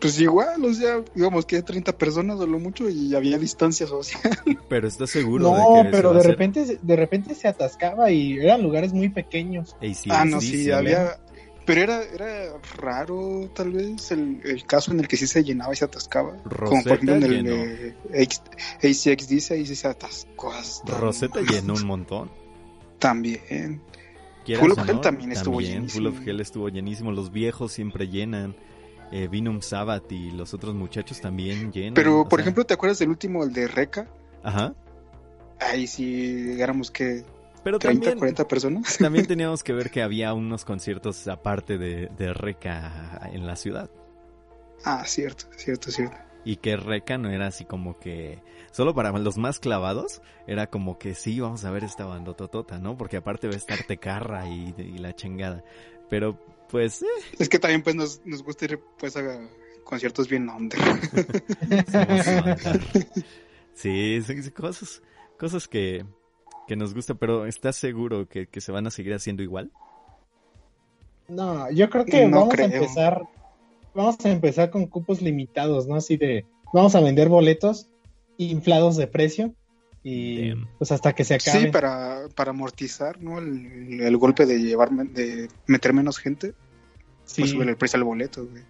[0.00, 4.38] Pues igual, o sea, íbamos que 30 personas o lo mucho y había distancia social.
[4.68, 8.62] Pero ¿estás seguro No, de que pero de repente, de repente se atascaba y eran
[8.62, 9.76] lugares muy pequeños.
[10.08, 11.18] Ah, no, sí, ¿sí había...
[11.64, 15.70] Pero era, era raro, tal vez, el, el caso en el que sí se llenaba
[15.72, 16.34] y se atascaba.
[16.44, 17.94] Como por ejemplo en el de
[18.82, 20.96] ACX dice, ahí sí se atascó hasta...
[20.96, 22.30] Rosetta llenó un montón.
[22.98, 23.82] También.
[24.46, 26.08] Full of Hell no, también estuvo Full llenísimo.
[26.08, 27.12] of Hell estuvo llenísimo.
[27.12, 28.56] Los viejos siempre llenan.
[29.10, 31.94] Eh, Vinum Sabbath y los otros muchachos también llenan.
[31.94, 34.08] Pero, por sea, ejemplo, ¿te acuerdas del último, el de Reca?
[34.42, 34.74] Ajá.
[35.60, 37.24] Ahí sí éramos que
[37.64, 38.98] Pero 30, también, 40 personas.
[38.98, 43.90] también teníamos que ver que había unos conciertos aparte de, de Reca en la ciudad.
[44.84, 46.16] Ah, cierto, cierto, cierto.
[46.44, 48.42] Y que Reca no era así como que...
[48.70, 52.96] Solo para los más clavados era como que sí, vamos a ver esta bandototota, ¿no?
[52.96, 55.64] Porque aparte va a estar Tecarra y, y la chingada.
[56.08, 56.38] Pero
[56.70, 57.02] pues...
[57.02, 57.06] eh,
[57.38, 59.40] Es que también pues nos, nos gusta ir pues a
[59.84, 60.78] conciertos bien under.
[63.74, 64.20] Sí,
[64.54, 65.02] cosas,
[65.38, 66.04] cosas que,
[66.66, 69.70] que nos gusta, pero ¿estás seguro que, que se van a seguir haciendo igual?
[71.28, 72.66] No, yo creo que No vamos creo.
[72.66, 73.22] a empezar,
[73.94, 75.94] vamos a empezar con cupos limitados, ¿no?
[75.94, 77.88] Así de, vamos a vender boletos
[78.36, 79.54] inflados de precio
[80.10, 80.68] y Damn.
[80.78, 81.60] pues hasta que se acabe.
[81.60, 83.38] Sí, para, para amortizar, ¿no?
[83.38, 86.54] El, el golpe de llevar, de meter menos gente,
[87.24, 87.42] Sí.
[87.42, 88.62] pues sube el precio al boleto, güey.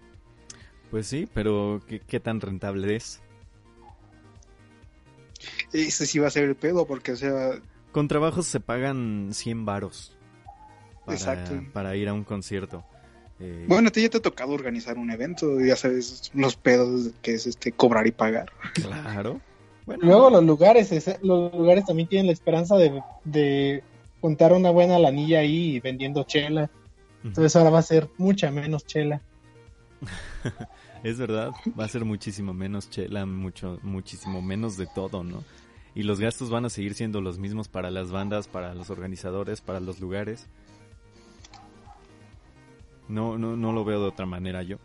[0.91, 3.21] Pues sí, pero ¿qué, qué tan rentable es?
[5.71, 7.51] Ese sí va a ser el pedo, porque, o sea,
[7.91, 10.17] Con trabajos se pagan 100 varos
[11.05, 11.63] para, Exacto.
[11.73, 12.83] para ir a un concierto.
[13.39, 17.11] Eh, bueno, a ti ya te ha tocado organizar un evento, ya sabes los pedos
[17.21, 18.51] que es este cobrar y pagar.
[18.73, 19.39] claro.
[19.89, 23.83] Bueno, Luego los lugares, los lugares también tienen la esperanza de, de
[24.21, 26.69] contar una buena lanilla ahí vendiendo chela.
[27.23, 29.19] Entonces ahora va a ser mucha menos chela.
[31.01, 35.43] Es verdad, va a ser muchísimo menos chela, mucho, muchísimo menos de todo, ¿no?
[35.95, 39.61] Y los gastos van a seguir siendo los mismos para las bandas, para los organizadores,
[39.61, 40.47] para los lugares.
[43.07, 44.77] No, no, no lo veo de otra manera yo.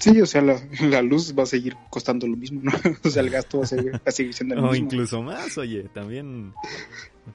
[0.00, 2.72] Sí, o sea, la, la luz va a seguir costando lo mismo, ¿no?
[3.04, 4.76] O sea, el gasto va a seguir, va a seguir siendo el O mismo.
[4.86, 6.54] incluso más, oye, también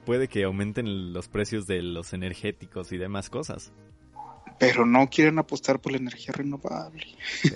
[0.04, 3.72] puede que aumenten los precios de los energéticos y demás cosas.
[4.58, 7.06] Pero no quieren apostar por la energía renovable.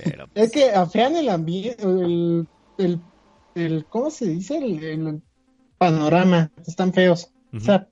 [0.04, 2.46] Pero Es que afean el ambiente, el,
[2.78, 3.00] el,
[3.54, 4.58] el ¿cómo se dice?
[4.58, 5.22] El, el
[5.78, 7.32] panorama, están feos.
[7.52, 7.88] O sea,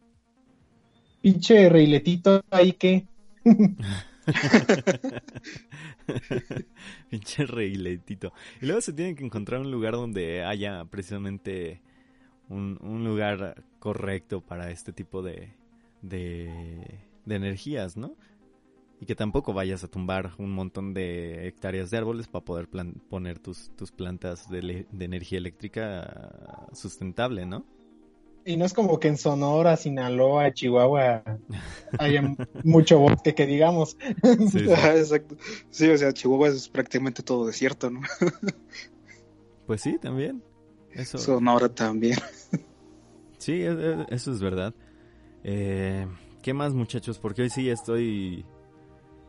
[1.20, 3.07] pinche reiletito ahí que...
[7.10, 8.32] Pinche reiletito.
[8.60, 11.80] Y luego se tienen que encontrar un lugar donde haya precisamente
[12.48, 15.54] un, un lugar correcto para este tipo de,
[16.02, 18.16] de, energías, ¿no?
[19.00, 22.68] Y que tampoco vayas a tumbar un montón de hectáreas de árboles para poder
[23.08, 27.64] poner tus, tus plantas de energía eléctrica sustentable, ¿no?
[28.48, 31.22] Y no es como que en Sonora, Sinaloa, Chihuahua
[31.98, 32.22] haya
[32.64, 33.98] mucho bosque que digamos.
[34.50, 34.72] Sí, sí.
[34.72, 35.37] Ajá, exacto.
[35.70, 38.00] Sí, o sea, Chihuahua es prácticamente todo desierto, ¿no?
[39.66, 40.42] Pues sí, también.
[40.94, 42.18] Eso, Sonora también.
[43.37, 44.72] Sí, e- e- eso es verdad.
[45.44, 46.06] Eh,
[46.40, 47.18] ¿Qué más, muchachos?
[47.18, 48.46] Porque hoy sí estoy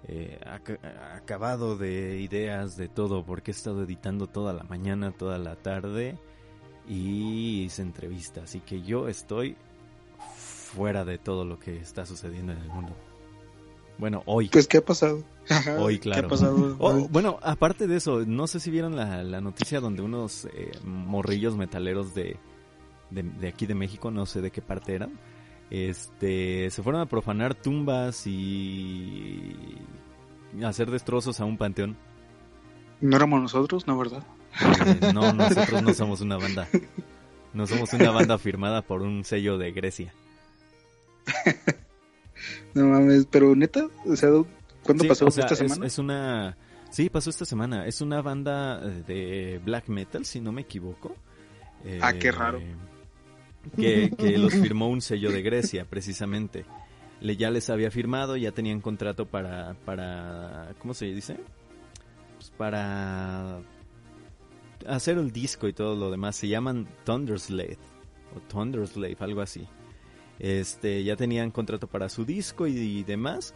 [0.07, 0.79] eh, aca-
[1.17, 6.17] acabado de ideas de todo, porque he estado editando toda la mañana, toda la tarde
[6.89, 8.45] y hice entrevistas.
[8.45, 9.55] Así que yo estoy
[10.25, 12.93] fuera de todo lo que está sucediendo en el mundo.
[13.97, 14.49] Bueno, hoy.
[14.49, 15.23] Pues, ¿qué ha pasado?
[15.49, 16.27] Ajá, Hoy, ¿Qué claro.
[16.27, 16.75] ha pasado?
[16.79, 20.71] Oh, bueno, aparte de eso, no sé si vieron la, la noticia donde unos eh,
[20.83, 22.37] morrillos metaleros de,
[23.09, 25.19] de, de aquí de México, no sé de qué parte eran,
[25.69, 29.77] este, se fueron a profanar tumbas y
[30.63, 31.97] hacer destrozos a un panteón.
[33.01, 34.23] ¿No éramos nosotros, no, verdad?
[34.61, 36.67] Eh, no, nosotros no somos una banda.
[37.53, 40.13] No somos una banda firmada por un sello de Grecia.
[42.73, 44.29] No mames, pero neta, o sea,
[44.83, 45.85] ¿cuándo Sí, pasó o sea, esta es- semana?
[45.87, 46.57] Es, una...
[46.91, 47.85] Sí, pasó esta semana.
[47.85, 51.15] Es una banda eh, de black metal, si no me equivoco.
[52.01, 52.59] Ah, qué Eh, raro.
[53.75, 56.65] Que, que los firmó un sello de Grecia, precisamente.
[57.21, 59.73] Le, ya les había firmado, ya tenían contrato para...
[59.85, 61.37] para ¿Cómo se dice?
[62.37, 63.59] Pues para
[64.87, 66.35] hacer el disco y todo lo demás.
[66.35, 67.77] Se llaman Thunderslave.
[68.35, 69.67] O Thunderslave, algo así.
[70.39, 73.53] Este, ya tenían contrato para su disco y, demás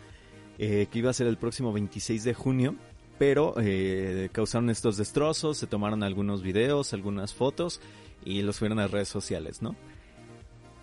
[0.57, 2.75] eh, que iba a ser el próximo 26 de junio,
[3.17, 7.79] pero eh, causaron estos destrozos, se tomaron algunos videos, algunas fotos
[8.25, 9.75] y los fueron a redes sociales, ¿no?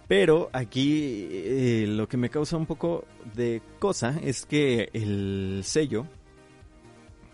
[0.09, 6.07] Pero aquí eh, lo que me causa un poco de cosa es que el sello,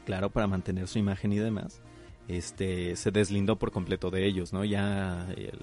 [0.05, 1.81] claro, para mantener su imagen y demás,
[2.29, 4.65] este se deslindó por completo de ellos, ¿no?
[4.65, 5.59] Ya el,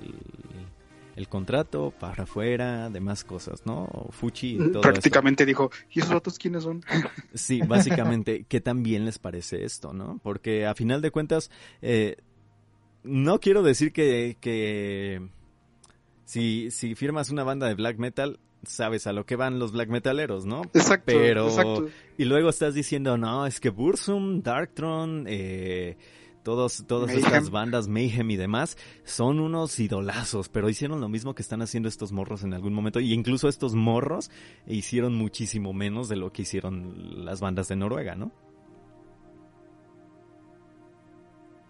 [1.16, 4.08] el contrato para afuera, demás cosas, ¿no?
[4.12, 4.82] Fuchi y todo eso.
[4.82, 6.82] Prácticamente dijo, ¿y esos otros quiénes son?
[7.34, 10.20] Sí, básicamente, ¿qué tan bien les parece esto, no?
[10.24, 12.18] Porque a final de cuentas, eh,
[13.04, 15.22] no quiero decir que, que
[16.26, 19.90] si, si firmas una banda de black metal, sabes a lo que van los black
[19.90, 20.62] metaleros, ¿no?
[20.74, 21.90] Exacto, Pero- exacto.
[22.18, 25.98] Y luego estás diciendo, no, es que Bursum, Darkthrone, eh,
[26.44, 27.26] todos, todas Mayhem.
[27.26, 31.90] estas bandas, Mayhem y demás, son unos idolazos, pero hicieron lo mismo que están haciendo
[31.90, 34.30] estos morros en algún momento, y incluso estos morros
[34.68, 38.32] hicieron muchísimo menos de lo que hicieron las bandas de Noruega, ¿no?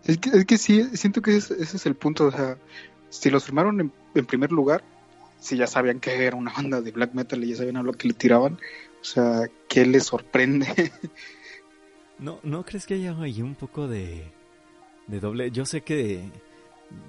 [0.04, 2.26] Es que, es que sí, siento que ese, ese es el punto.
[2.26, 2.58] O sea,
[3.10, 4.84] si los firmaron en, en primer lugar,
[5.40, 7.94] si ya sabían que era una banda de black metal y ya sabían a lo
[7.94, 8.60] que le tiraban,
[9.02, 10.92] o sea, ¿qué les sorprende?
[12.20, 14.32] ¿No, ¿No crees que haya ahí un poco de,
[15.08, 15.52] de doble?
[15.52, 16.30] Yo sé que,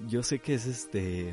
[0.09, 1.33] yo sé que es este,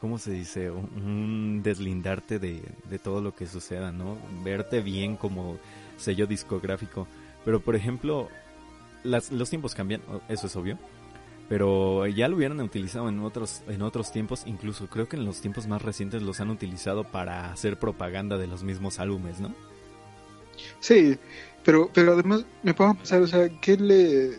[0.00, 0.70] ¿cómo se dice?
[0.70, 4.18] Un, deslindarte de, de todo lo que suceda, ¿no?
[4.42, 5.58] Verte bien como
[5.96, 7.06] sello discográfico.
[7.44, 8.28] Pero, por ejemplo,
[9.02, 10.78] las, los tiempos cambian, eso es obvio.
[11.48, 15.42] Pero ya lo hubieran utilizado en otros, en otros tiempos, incluso creo que en los
[15.42, 19.54] tiempos más recientes los han utilizado para hacer propaganda de los mismos álbumes, ¿no?
[20.80, 21.18] sí,
[21.64, 24.38] pero, pero además me pongo a pensar, o sea, ¿qué le...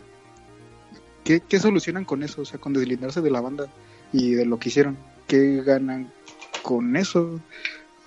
[1.26, 2.42] ¿Qué, qué solucionan con eso?
[2.42, 3.66] O sea, con deslindarse de la banda
[4.12, 4.96] y de lo que hicieron.
[5.26, 6.12] ¿Qué ganan
[6.62, 7.40] con eso?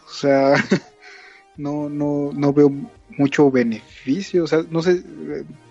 [0.08, 0.54] O sea,
[1.58, 2.72] no, no, no veo
[3.18, 4.46] mucho beneficio.
[4.46, 5.04] O sea, no sé,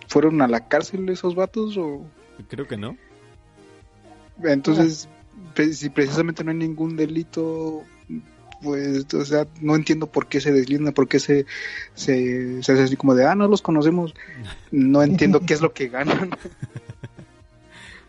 [0.09, 2.05] ¿fueron a la cárcel esos vatos o...?
[2.51, 2.99] Creo que no.
[4.45, 5.09] Entonces,
[5.73, 7.83] si precisamente no hay ningún delito,
[8.63, 11.47] pues, o sea, no entiendo por qué se deslinda, por qué se,
[11.95, 14.15] se, se hace así como de, ah, no los conocemos.
[14.71, 16.29] No entiendo qué es lo que ganan.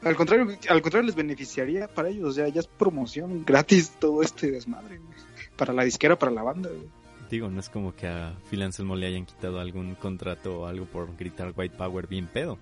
[0.03, 4.21] al contrario, al contrario les beneficiaría para ellos, o sea, ya es promoción gratis todo
[4.21, 5.17] este desmadre, güey.
[5.55, 6.69] para la disquera, para la banda.
[6.69, 6.87] güey.
[7.29, 10.85] Digo, no es como que a Phil Anselmo le hayan quitado algún contrato o algo
[10.85, 12.57] por gritar White Power bien pedo.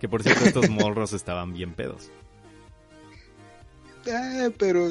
[0.00, 2.10] Que por cierto, estos morros estaban bien pedos.
[4.06, 4.88] Eh, pero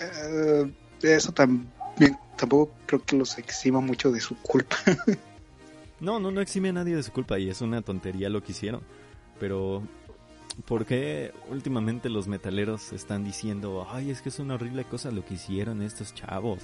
[0.00, 4.76] eh, eso también tampoco creo que los exima mucho de su culpa.
[6.00, 8.52] No, no, no exime a nadie de su culpa y es una tontería lo que
[8.52, 8.82] hicieron.
[9.40, 9.82] Pero
[10.66, 15.24] ¿por qué últimamente los metaleros están diciendo, ay, es que es una horrible cosa lo
[15.24, 16.62] que hicieron estos chavos?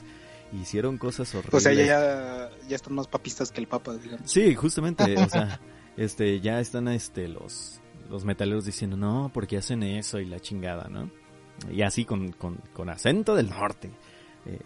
[0.52, 1.54] Hicieron cosas horribles.
[1.54, 4.30] O sea, ya, ya están más papistas que el papa, digamos.
[4.30, 5.60] Sí, justamente, o sea,
[5.96, 10.88] este, ya están este, los, los metaleros diciendo, no, porque hacen eso y la chingada,
[10.88, 11.10] ¿no?
[11.70, 13.90] Y así con, con, con acento del norte.
[14.46, 14.58] Eh,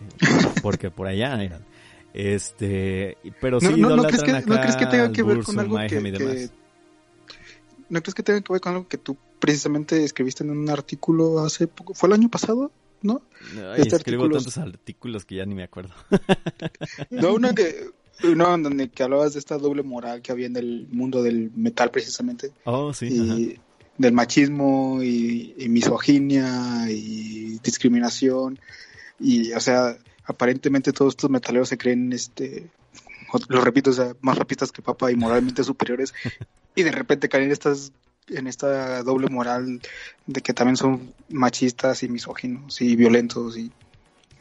[0.63, 1.65] porque por allá eran.
[2.13, 5.59] Este, pero sí, no, no, no crees que, no crees que tenga que ver con
[5.59, 6.49] algo que, que,
[7.95, 11.39] no crees que tenga que ver con algo que tú precisamente escribiste en un artículo
[11.39, 13.23] hace poco, fue el año pasado, ¿no?
[13.53, 14.39] Ay, este escribo artículo...
[14.39, 15.95] tantos artículos que ya ni me acuerdo.
[17.11, 17.91] no, uno que
[18.25, 21.91] uno donde que hablabas de esta doble moral que había en el mundo del metal
[21.91, 22.53] precisamente.
[22.65, 23.07] Oh, sí.
[23.07, 23.61] Y
[23.97, 28.59] del machismo y, y misoginia y discriminación
[29.21, 32.71] y o sea aparentemente todos estos metaleros se creen, este,
[33.49, 36.15] lo repito, o sea, más rapistas que papa y moralmente superiores,
[36.75, 37.93] y de repente caen en estas
[38.29, 39.83] en esta doble moral
[40.27, 43.71] de que también son machistas y misóginos y violentos y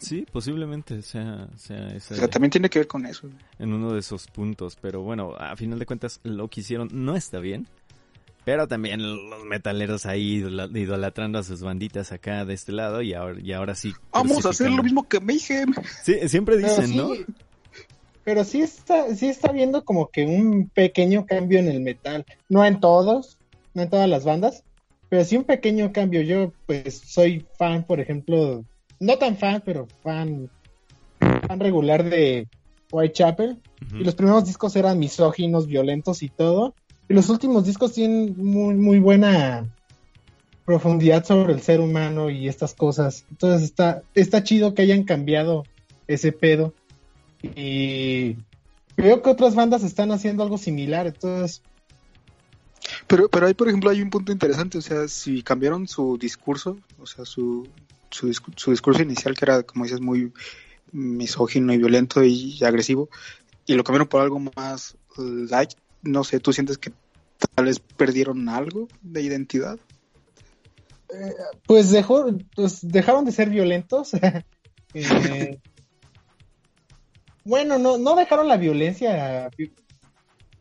[0.03, 3.29] Sí, posiblemente sea, sea ese, O sea, también tiene que ver con eso.
[3.57, 7.15] En uno de esos puntos, pero bueno, a final de cuentas lo que hicieron no
[7.15, 7.67] está bien.
[8.43, 13.39] Pero también los metaleros ahí idolatrando a sus banditas acá de este lado y ahora,
[13.39, 13.93] y ahora sí.
[14.11, 15.73] Vamos a hacer lo mismo que Mayhem.
[16.03, 17.11] Sí, siempre dicen, sí, ¿no?
[18.23, 22.25] Pero sí está, sí está viendo como que un pequeño cambio en el metal.
[22.49, 23.37] No en todos,
[23.73, 24.63] no en todas las bandas,
[25.09, 26.21] pero sí un pequeño cambio.
[26.21, 28.63] Yo pues soy fan, por ejemplo,
[28.99, 30.49] no tan fan, pero fan,
[31.19, 32.47] fan regular de
[32.91, 33.51] Whitechapel.
[33.51, 34.01] Uh -huh.
[34.01, 36.73] Y los primeros discos eran misóginos, violentos y todo.
[37.09, 39.67] Y los últimos discos tienen muy, muy buena
[40.65, 43.25] profundidad sobre el ser humano y estas cosas.
[43.29, 45.63] Entonces está, está chido que hayan cambiado
[46.07, 46.73] ese pedo.
[47.43, 48.37] Y
[48.95, 51.07] creo que otras bandas están haciendo algo similar.
[51.07, 51.61] Entonces.
[53.07, 54.77] Pero, pero ahí, por ejemplo, hay un punto interesante.
[54.77, 57.67] O sea, si cambiaron su discurso, o sea, su,
[58.09, 60.31] su, discu su discurso inicial, que era, como dices, muy
[60.91, 63.09] misógino y violento y agresivo,
[63.65, 66.91] y lo cambiaron por algo más light, no sé, ¿tú sientes que
[67.55, 69.79] tal vez perdieron algo de identidad?
[71.13, 71.33] Eh,
[71.65, 72.25] pues dejó,
[72.55, 74.11] pues dejaron de ser violentos.
[74.93, 75.59] eh,
[77.43, 79.49] bueno, no, no dejaron la violencia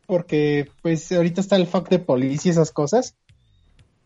[0.07, 3.17] porque pues ahorita está el fuck de policía y esas cosas.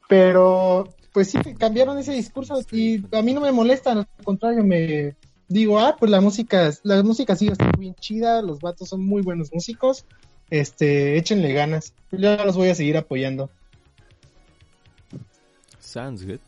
[0.09, 5.17] Pero pues sí, cambiaron ese discurso y a mí no me molesta, al contrario, me
[5.49, 9.23] digo, ah, pues la música, la música sigue estando bien chida, los vatos son muy
[9.23, 10.05] buenos músicos
[10.51, 11.93] este, échenle ganas.
[12.13, 13.51] Yo los voy a seguir apoyando.
[15.81, 16.41] Sounds good.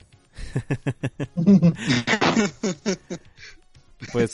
[4.12, 4.32] pues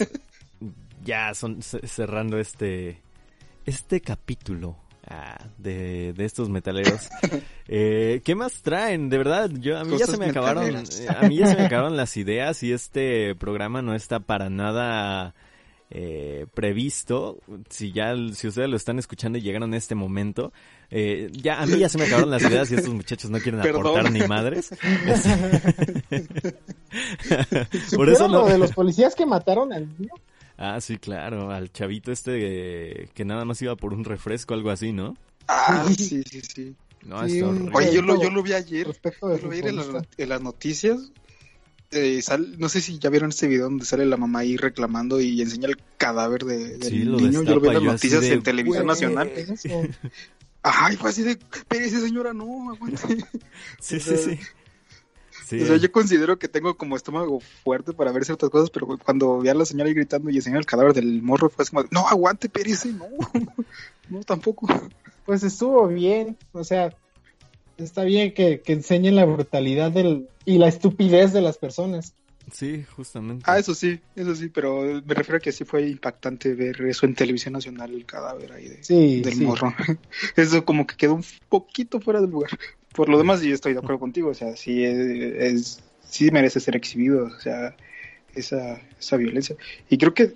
[1.05, 3.01] ya son cerrando este
[3.67, 7.09] este capítulo ah, de, de, estos metaleros.
[7.67, 9.09] Eh, ¿Qué más traen?
[9.09, 11.63] De verdad, yo a mí Cosas ya se me acabaron a mí ya se me
[11.65, 15.35] acabaron las ideas y este programa no está para nada
[15.97, 17.39] eh, previsto,
[17.69, 20.53] si ya, si ustedes lo están escuchando y llegaron a este momento,
[20.91, 23.61] eh, ya a mí ya se me acabaron las ideas y estos muchachos no quieren
[23.61, 23.87] Perdón.
[23.87, 24.71] aportar ni madres.
[27.95, 30.15] Por eso lo de los policías que mataron al niño.
[30.57, 34.93] Ah, sí, claro, al chavito este que nada más iba por un refresco, algo así,
[34.93, 35.17] ¿no?
[35.49, 36.75] Ah, sí, sí, sí.
[37.03, 37.71] No, sí, un...
[37.75, 41.13] Oye, yo lo, yo lo vi ayer, yo lo vi en, la, en las noticias
[41.95, 45.21] eh, sal, no sé si ya vieron este video donde sale la mamá ahí reclamando
[45.21, 47.43] y enseña el cadáver de, del sí, niño.
[47.43, 49.31] Yo lo vi en las noticias de, en televisión nacional.
[50.63, 51.39] Ay, fue así de,
[51.69, 53.25] pero esa señora no, aguante.
[53.81, 54.39] Sí, sí, sí.
[55.45, 55.61] Sí.
[55.61, 59.41] O sea, yo considero que tengo como estómago fuerte para ver ciertas cosas, pero cuando
[59.41, 62.09] vi a la señora ahí gritando y enseñar el cadáver del morro, fue como, no,
[62.09, 63.07] aguante, perece, no,
[64.09, 64.67] no, tampoco.
[65.27, 66.97] Pues estuvo bien, o sea,
[67.77, 72.15] está bien que, que enseñen la brutalidad del, y la estupidez de las personas.
[72.53, 73.45] Sí, justamente.
[73.49, 77.07] Ah, eso sí, eso sí, pero me refiero a que sí fue impactante ver eso
[77.07, 79.45] en televisión nacional, el cadáver ahí de, sí, del sí.
[79.45, 79.75] morro.
[80.37, 82.51] Eso como que quedó un poquito fuera del lugar.
[82.95, 86.61] Por lo demás, yo estoy de acuerdo contigo, o sea, sí es, es sí merece
[86.61, 87.77] ser exhibido, o sea,
[88.35, 89.57] esa, esa violencia.
[89.89, 90.35] Y creo que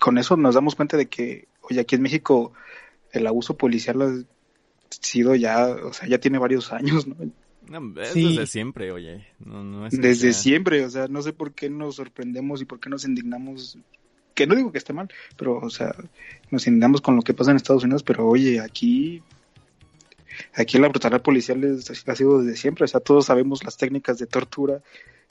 [0.00, 2.52] con eso nos damos cuenta de que, oye, aquí en México
[3.12, 4.24] el abuso policial ha
[4.88, 7.16] sido ya, o sea, ya tiene varios años, ¿no?
[7.68, 8.28] No, es sí.
[8.28, 9.26] desde siempre, oye.
[9.38, 10.42] No, no es desde sea...
[10.42, 13.78] siempre, o sea, no sé por qué nos sorprendemos y por qué nos indignamos.
[14.34, 15.94] Que no digo que esté mal, pero, o sea,
[16.50, 19.22] nos indignamos con lo que pasa en Estados Unidos, pero oye, aquí.
[20.52, 24.18] Aquí la brutalidad policial es, ha sido desde siempre, o sea, todos sabemos las técnicas
[24.18, 24.80] de tortura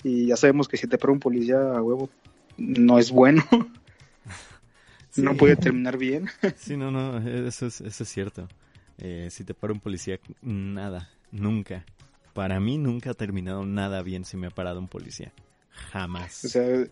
[0.03, 2.09] y ya sabemos que si te para un policía a huevo
[2.57, 3.43] no es bueno.
[5.11, 5.21] Sí.
[5.21, 6.27] No puede terminar bien.
[6.57, 8.47] Sí, no, no, eso es, eso es cierto.
[8.97, 11.85] Eh, si te para un policía, nada, nunca
[12.33, 15.31] para mí nunca ha terminado nada bien si me ha parado un policía.
[15.91, 16.45] Jamás.
[16.45, 16.85] O sea,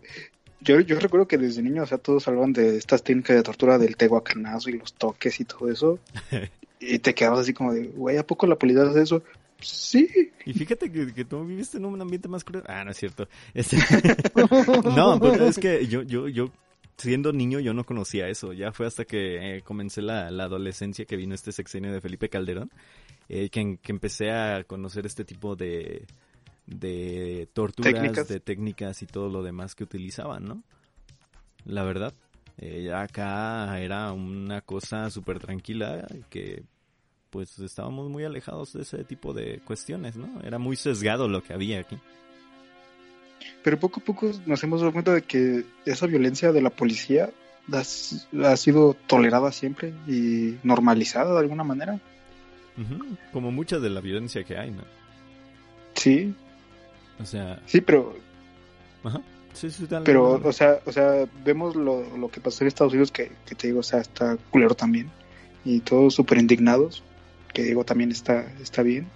[0.60, 3.78] yo, yo recuerdo que desde niño, o sea, todos hablaban de estas técnicas de tortura
[3.78, 5.98] del teguacanazo y los toques y todo eso.
[6.82, 9.22] Y te quedabas así como de, güey, ¿a poco la policía hace eso?
[9.60, 10.08] Sí.
[10.44, 12.64] Y fíjate que, que, tú viviste en un ambiente más cruel.
[12.66, 13.28] Ah, no es cierto.
[13.54, 13.76] Este...
[14.96, 16.50] no, pues es que yo, yo, yo,
[16.96, 18.52] siendo niño, yo no conocía eso.
[18.52, 22.28] Ya fue hasta que eh, comencé la, la, adolescencia que vino este sexenio de Felipe
[22.28, 22.70] Calderón,
[23.28, 26.06] eh, que, que, empecé a conocer este tipo de,
[26.66, 28.28] de torturas, ¿Técnicas?
[28.28, 30.62] de técnicas y todo lo demás que utilizaban, ¿no?
[31.64, 32.12] La verdad.
[32.58, 36.64] Eh, acá era una cosa súper tranquila que
[37.32, 40.28] pues estábamos muy alejados de ese tipo de cuestiones, ¿no?
[40.44, 41.98] Era muy sesgado lo que había aquí.
[43.64, 47.30] Pero poco a poco nos hemos dado cuenta de que esa violencia de la policía
[47.72, 51.98] ha, sido tolerada siempre y normalizada de alguna manera.
[52.76, 53.18] Uh -huh.
[53.32, 54.82] Como mucha de la violencia que hay, ¿no?
[55.94, 56.34] Sí.
[57.18, 57.62] O sea.
[57.64, 58.14] Sí, pero.
[59.04, 59.22] Ajá.
[59.54, 60.48] Sí, sí, dale, pero, dale.
[60.48, 63.68] o sea, o sea, vemos lo, lo que pasó en Estados Unidos, que, que, te
[63.68, 65.10] digo, o sea, está culero también.
[65.64, 67.02] Y todos súper indignados,
[67.52, 69.06] que digo, también está, está bien.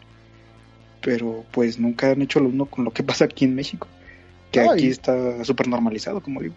[1.02, 3.86] Pero pues nunca han hecho lo uno con lo que pasa aquí en México.
[4.50, 6.54] Que No, aquí y- está súper normalizado, como digo.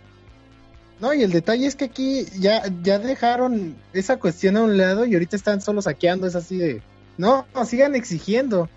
[1.00, 5.06] No, y el detalle es que aquí ya, ya dejaron esa cuestión a un lado
[5.06, 6.82] y ahorita están solo saqueando, es así de,
[7.18, 8.68] no, no, sigan exigiendo.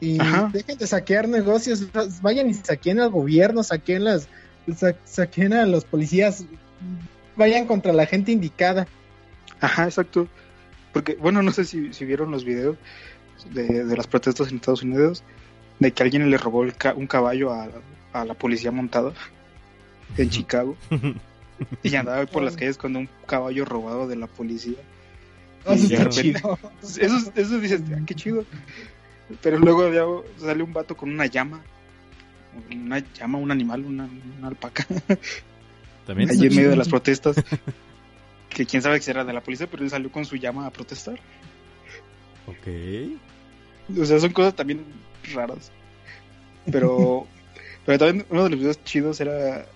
[0.00, 0.48] Y Ajá.
[0.52, 1.86] dejen de saquear negocios,
[2.22, 4.26] vayan y saquen al gobierno, saquen las,
[4.74, 6.44] sa- saquen a los policías,
[7.36, 8.86] vayan contra la gente indicada.
[9.60, 10.26] Ajá, exacto.
[10.94, 12.78] Porque, bueno, no sé si, si vieron los videos
[13.52, 15.22] de, de las protestas en Estados Unidos,
[15.80, 17.68] de que alguien le robó el ca- un caballo a,
[18.14, 19.12] a la policía montada
[20.16, 20.76] en Chicago
[21.82, 24.76] y andaba por las calles con un caballo robado de la policía.
[25.66, 26.58] Oh, eso Y está chido.
[26.82, 28.44] Eso, eso dices, "Ah, qué chido.
[29.42, 30.04] Pero luego ya
[30.38, 31.60] sale un vato con una llama.
[32.70, 34.06] Una llama, un animal, una,
[34.38, 34.86] una alpaca.
[36.06, 36.28] También.
[36.30, 37.36] Allí en medio de las protestas.
[38.54, 40.70] Que quién sabe que será de la policía, pero él salió con su llama a
[40.70, 41.18] protestar.
[42.46, 43.98] Ok.
[44.00, 44.84] O sea, son cosas también
[45.34, 45.70] raras.
[46.70, 47.26] Pero,
[47.86, 49.66] pero también uno de los videos chidos era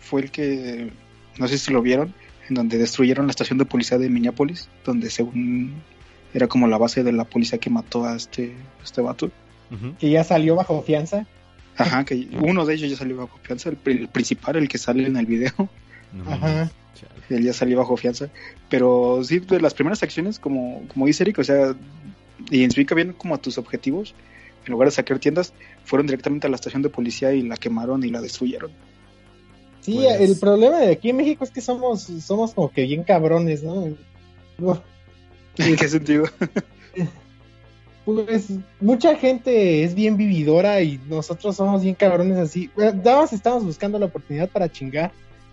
[0.00, 0.90] fue el que
[1.38, 2.14] no sé si lo vieron,
[2.48, 5.74] en donde destruyeron la estación de policía de Minneapolis, donde según
[6.32, 9.30] era como la base de la policía que mató a este, a este vato.
[9.98, 11.26] Que ya salió bajo fianza.
[11.76, 14.78] Ajá, que uno de ellos ya salió bajo fianza, el, pri- el principal, el que
[14.78, 15.52] sale en el video,
[16.12, 16.70] No Ajá.
[17.30, 18.28] Él ya salió bajo fianza.
[18.68, 21.74] Pero sí, de las primeras acciones, como, como dice Eric, o sea,
[22.50, 24.14] identifica bien como a tus objetivos.
[24.66, 25.52] En lugar de saquear tiendas,
[25.84, 28.70] fueron directamente a la estación de policía y la quemaron y la destruyeron.
[29.82, 33.04] Sí, Pues- el problema de aquí en México es que somos, somos como que bien
[33.04, 33.84] cabrones, ¿no?
[35.58, 36.24] ¿En qué sentido?
[38.04, 42.70] Pues mucha gente es bien vividora y nosotros somos bien cabrones así.
[42.76, 45.10] Nada más estamos buscando la oportunidad para chingar,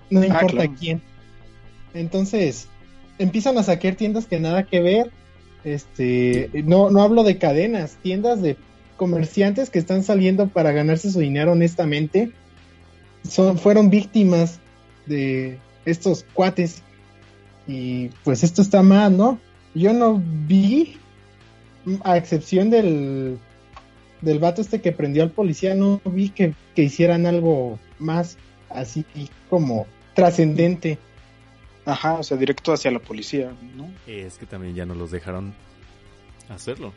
[0.09, 0.75] no importa claro.
[0.77, 1.01] quién.
[1.93, 2.67] Entonces,
[3.17, 5.11] empiezan a saquear tiendas que nada que ver.
[5.63, 8.57] Este, no, no hablo de cadenas, tiendas de
[8.97, 12.31] comerciantes que están saliendo para ganarse su dinero honestamente.
[13.27, 14.59] Son, fueron víctimas
[15.05, 16.81] de estos cuates.
[17.67, 19.39] Y pues esto está mal, ¿no?
[19.73, 20.97] Yo no vi
[22.03, 23.37] a excepción del,
[24.21, 28.37] del vato este que prendió al policía, no vi que, que hicieran algo más
[28.69, 29.05] así
[29.49, 30.97] como trascendente.
[31.85, 33.89] Ajá, o sea, directo hacia la policía, ¿no?
[34.05, 35.53] Es que también ya no los dejaron
[36.49, 36.93] hacerlo.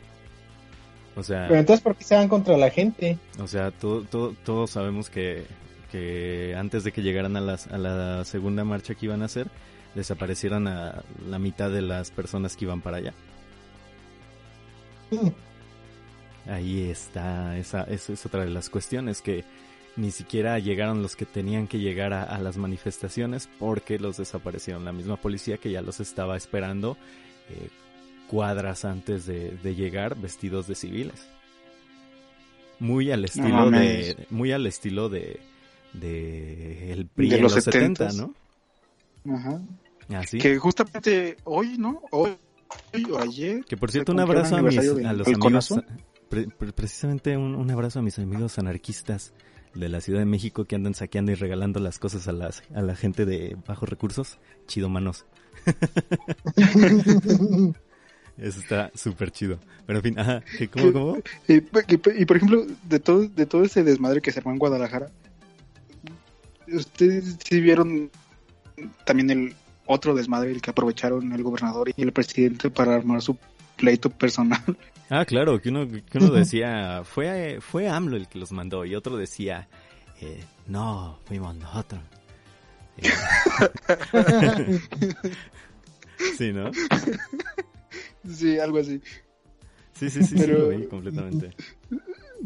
[1.15, 3.17] O sea, Pero entonces, ¿por qué se van contra la gente?
[3.39, 5.45] o sea, todo, todo- todos sabemos que,
[5.91, 9.47] que antes de que llegaran a, las, a la segunda marcha que iban a hacer,
[9.95, 13.13] desaparecieran a la mitad de las personas que iban para allá.
[15.11, 15.29] Mm,
[16.51, 19.43] Ahí está, esa, esa es otra de las cuestiones, que
[19.97, 24.85] ni siquiera llegaron los que tenían que llegar a, a las manifestaciones porque los desaparecieron.
[24.85, 26.97] La misma policía que ya los estaba esperando
[27.49, 27.69] eh,
[28.27, 31.27] cuadras antes de, de llegar vestidos de civiles.
[32.79, 35.39] Muy al estilo de, muy al estilo de,
[35.93, 38.33] de el PRI De en los los 70, 70s.
[39.23, 39.33] ¿no?
[39.33, 39.61] Ajá.
[40.13, 40.37] Así.
[40.39, 42.01] Que justamente hoy, ¿no?
[42.11, 42.35] Hoy,
[42.93, 43.63] hoy o ayer.
[43.63, 45.73] Que por cierto, un abrazo a, mis, a los amigos,
[46.75, 49.33] precisamente un, un abrazo a mis amigos anarquistas
[49.75, 52.81] de la Ciudad de México que andan saqueando y regalando las cosas a, las, a
[52.81, 54.39] la gente de bajos recursos.
[54.67, 55.25] Chido, manos.
[58.37, 59.59] Eso está súper chido.
[59.85, 60.93] Pero en fin, ajá, ¿qué, ¿cómo, ¿Qué?
[60.93, 61.17] cómo?
[61.47, 64.59] Y, y- y, por ejemplo, de todo, de todo ese desmadre que se armó en
[64.59, 65.09] Guadalajara,
[66.67, 68.09] ¿ustedes sí vieron
[69.05, 69.55] también el
[69.85, 73.37] otro desmadre, el que aprovecharon el gobernador y el presidente para armar su
[73.77, 74.61] pleito personal.
[75.09, 78.95] Ah, claro, que uno, que uno decía, fue, fue AMLO el que los mandó, y
[78.95, 79.67] otro decía,
[80.21, 82.01] eh, no, fuimos nosotros.
[82.97, 83.11] Eh,
[86.37, 86.71] sí, ¿no?
[88.27, 89.01] Sí, algo así.
[89.93, 91.51] Sí, sí, sí, Pero- sí, lo vi completamente.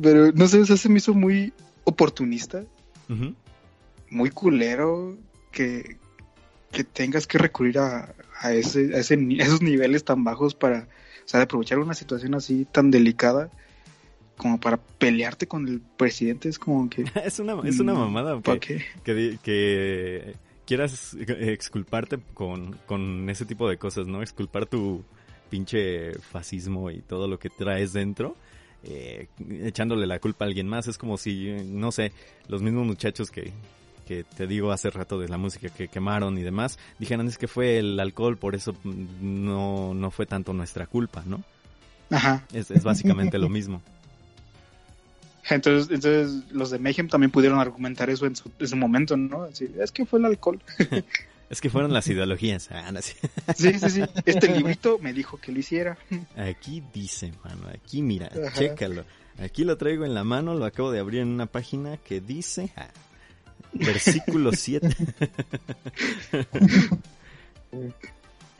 [0.01, 1.53] Pero no sé, o sea, se me hizo muy
[1.83, 2.63] oportunista,
[4.09, 5.17] muy culero
[5.51, 5.97] que,
[6.71, 10.87] que tengas que recurrir a, a, ese, a, ese, a esos niveles tan bajos para,
[11.29, 13.49] sea, de aprovechar una situación así tan delicada
[14.35, 16.49] como para pelearte con el presidente.
[16.49, 17.03] Es como que...
[17.23, 19.37] Es una, es una mm, mamada ¿Para que, qué?
[19.43, 24.21] que, quieras exculparte con, con ese tipo de cosas, ¿no?
[24.21, 25.03] Exculpar tu
[25.49, 28.35] pinche fascismo y todo lo que traes dentro,
[28.83, 29.27] eh,
[29.63, 30.87] echándole la culpa a alguien más.
[30.87, 32.11] Es como si, no sé,
[32.47, 33.51] los mismos muchachos que,
[34.09, 37.47] que te digo hace rato de la música que quemaron y demás, dijeran es que
[37.47, 41.43] fue el alcohol, por eso mm, no, no fue tanto nuestra culpa, ¿no?
[42.09, 42.43] Ajá.
[42.51, 43.83] Es, es básicamente lo mismo.
[45.51, 49.43] Entonces, entonces los de Mayhem también pudieron argumentar eso en su, en su momento, ¿no?
[49.43, 50.59] Así, es que fue el alcohol.
[51.49, 52.69] Es que fueron las ideologías.
[52.69, 53.15] Ah, no, sí.
[53.55, 54.03] Sí, sí, sí.
[54.23, 55.97] Este librito me dijo que lo hiciera.
[56.37, 58.53] Aquí dice, mano, aquí mira, Ajá.
[58.53, 59.03] chécalo.
[59.39, 62.71] Aquí lo traigo en la mano, lo acabo de abrir en una página que dice,
[62.75, 62.89] ah,
[63.73, 64.89] versículo 7.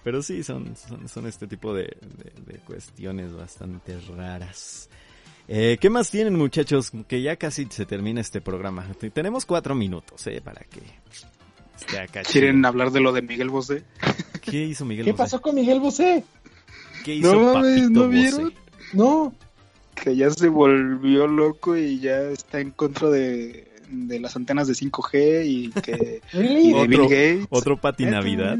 [0.03, 4.89] Pero sí, son, son, son este tipo de, de- de cuestiones bastante raras.
[5.47, 6.91] Eh, ¿Qué más tienen muchachos?
[7.07, 8.85] Que ya casi se termina este programa.
[8.99, 10.79] Te- Tenemos cuatro minutos, eh, para que
[11.77, 12.21] esté acá.
[12.23, 12.67] ¿Quieren chido.
[12.67, 13.83] hablar de lo de Miguel Bosé?
[14.41, 15.23] ¿Qué hizo Miguel ¿Qué Bosé?
[15.23, 16.23] pasó con Miguel Bosé?
[17.03, 18.09] ¿Qué hizo No Papito ¿no Bosé?
[18.17, 18.53] vieron?
[18.93, 19.33] No.
[20.01, 24.73] Que ya se volvió loco y ya está en contra de, de las antenas de
[24.73, 26.69] 5G y que y Really?
[26.69, 27.47] de Otro- Bill Gates.
[27.49, 28.57] Otro Pati Navidad.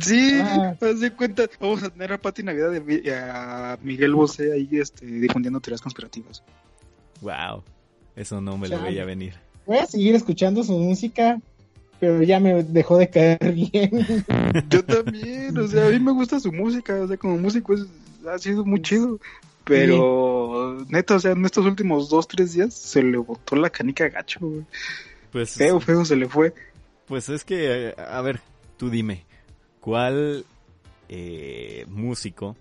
[0.00, 0.74] Sí, Ah.
[0.80, 5.04] haz de cuenta, vamos a tener a Pati Navidad de a Miguel Bosé ahí este,
[5.06, 6.42] difundiendo teorías conspirativas.
[7.20, 7.62] Wow.
[8.16, 9.34] Eso no me lo veía venir.
[9.66, 11.40] Voy a seguir escuchando su música,
[12.00, 14.06] pero ya me dejó de caer bien.
[14.68, 17.86] Yo también, o sea, a mí me gusta su música, o sea, como músico es-
[18.28, 19.18] ha sido muy chido.
[19.64, 24.08] Pero, neta, o sea, en estos últimos dos, tres días se le botó la canica
[24.08, 24.64] gacho, güey.
[25.30, 26.52] Pues, Feo, feo se le fue.
[27.06, 28.40] pues es que, a ver,
[28.76, 29.24] tú dime,
[29.80, 30.44] ¿cuál
[31.08, 32.56] eh, músico,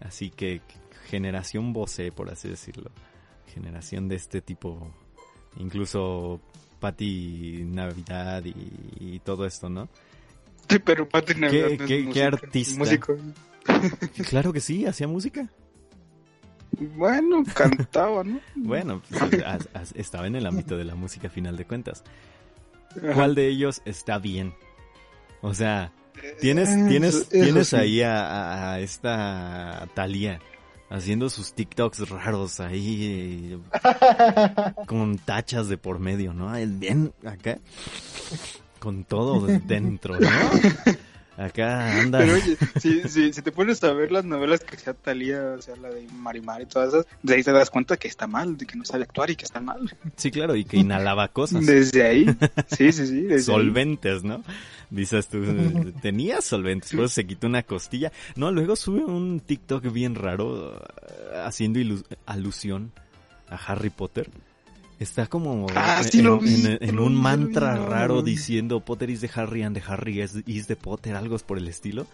[0.00, 0.60] así que
[1.06, 2.90] generación Bosé, por así decirlo,
[3.52, 4.92] generación de este tipo,
[5.56, 6.40] incluso
[6.80, 8.54] Pati Navidad y,
[9.00, 9.88] y todo esto, ¿no?
[10.68, 12.78] Sí, pero Pati Navidad no es qué- qué artista?
[12.78, 13.16] músico.
[14.30, 15.48] Claro que sí, hacía música.
[16.78, 18.40] Bueno, cantaba, ¿no?
[18.54, 22.04] Bueno, pues, estaba en el ámbito de la música a final de cuentas.
[23.14, 24.54] ¿Cuál de ellos está bien?
[25.40, 25.92] O sea,
[26.40, 27.76] tienes, Eso- tienes, eso tienes sí.
[27.76, 30.40] ahí a, esta Thalía
[30.90, 36.54] haciendo sus TikToks raros ahí eh, con tachas de por medio, ¿no?
[36.56, 37.58] El bien acá
[38.78, 40.28] con todo dentro, ¿no?
[41.38, 42.18] Acá anda.
[42.18, 45.62] Pero oye, si, si, si te pones a ver las novelas que hacía Talía, o
[45.62, 48.56] sea, la de Marimar y todas esas, de ahí te das cuenta que está mal,
[48.56, 49.96] de que no sabe actuar y que está mal.
[50.16, 51.64] Sí, claro, y que inhalaba cosas.
[51.64, 52.26] Desde ahí,
[52.76, 53.20] sí, sí, sí.
[53.22, 53.40] Desde ahí.
[53.42, 54.42] solventes, ¿no?
[54.90, 58.10] Dices tú, tenía solventes, pues se quitó una costilla.
[58.34, 62.90] No, luego sube un TikTok bien raro eh, haciendo ilu- alusión
[63.48, 64.28] a Harry Potter.
[64.98, 67.86] Está como Ah, en, sí lo en- vi, en- en lo un mantra vi, no,
[67.88, 71.56] raro diciendo Potter is de Harry and the Harry is, is de Potter, algo por
[71.58, 72.06] el estilo.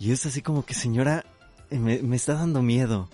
[0.00, 1.24] Y es así como que señora,
[1.70, 3.08] me, me está dando miedo.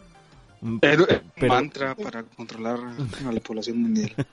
[0.62, 2.78] Mm, Pero, Pero- mantra para controlar
[3.26, 4.14] a la población mundial.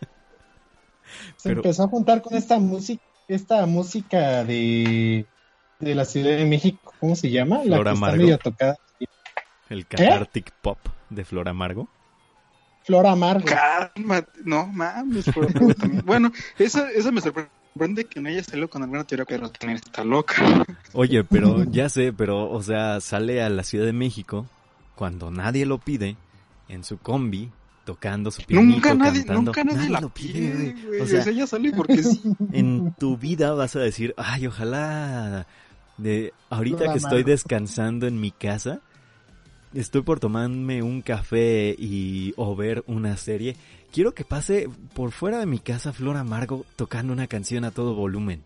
[1.35, 5.25] Se Pero- empezó a juntar con esta música, esta música de,
[5.79, 7.57] de la Ciudad de México, ¿cómo se llama?
[7.65, 8.17] La Flor que está Amargo.
[8.23, 8.77] medio tocada.
[9.69, 10.77] El cathartic pop
[11.09, 11.89] de Flor Amargo.
[12.83, 13.45] Flor Amargo.
[13.45, 15.25] Cálmate, no mames,
[15.79, 16.03] también.
[16.05, 20.03] Bueno, esa, esa me sorprende que no haya salido con alguna teoría, pero también está
[20.03, 20.65] loca.
[20.93, 24.47] Oye, pero ya sé, pero, o sea, sale a la Ciudad de México
[24.95, 26.15] cuando nadie lo pide,
[26.69, 27.51] en su combi,
[27.85, 29.51] tocando su pianito, Nunca nadie, cantando.
[29.51, 31.01] nunca nadie, la lo pide, güey.
[31.01, 32.21] O O sea, ella sale porque sí.
[32.51, 35.47] en tu vida vas a decir, ay, ojalá
[35.97, 38.81] de ahorita Flor que estoy descansando en mi casa,
[39.73, 43.55] estoy por tomarme un café y o ver una serie,
[43.91, 47.95] quiero que pase por fuera de mi casa Flor Amargo tocando una canción a todo
[47.95, 48.43] volumen.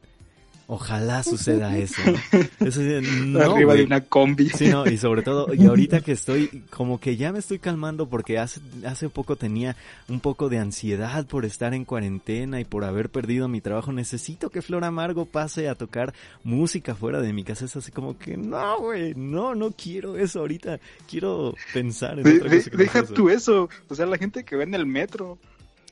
[0.68, 2.02] Ojalá suceda eso.
[2.06, 2.68] ¿no?
[2.68, 4.50] Eso no, Arriba de una combi.
[4.50, 8.08] Sí, no, y sobre todo, y ahorita que estoy, como que ya me estoy calmando
[8.10, 9.76] porque hace, hace poco tenía
[10.10, 13.92] un poco de ansiedad por estar en cuarentena y por haber perdido mi trabajo.
[13.92, 16.14] Necesito que Flor Amargo pase a tocar
[16.44, 17.66] música fuera de mi casa.
[17.66, 20.80] Es así como que, no, güey, no, no quiero eso ahorita.
[21.08, 23.14] Quiero pensar en De- otra de- cosa que no deja eso.
[23.14, 23.70] tú eso.
[23.88, 25.38] O sea, la gente que ve en el metro.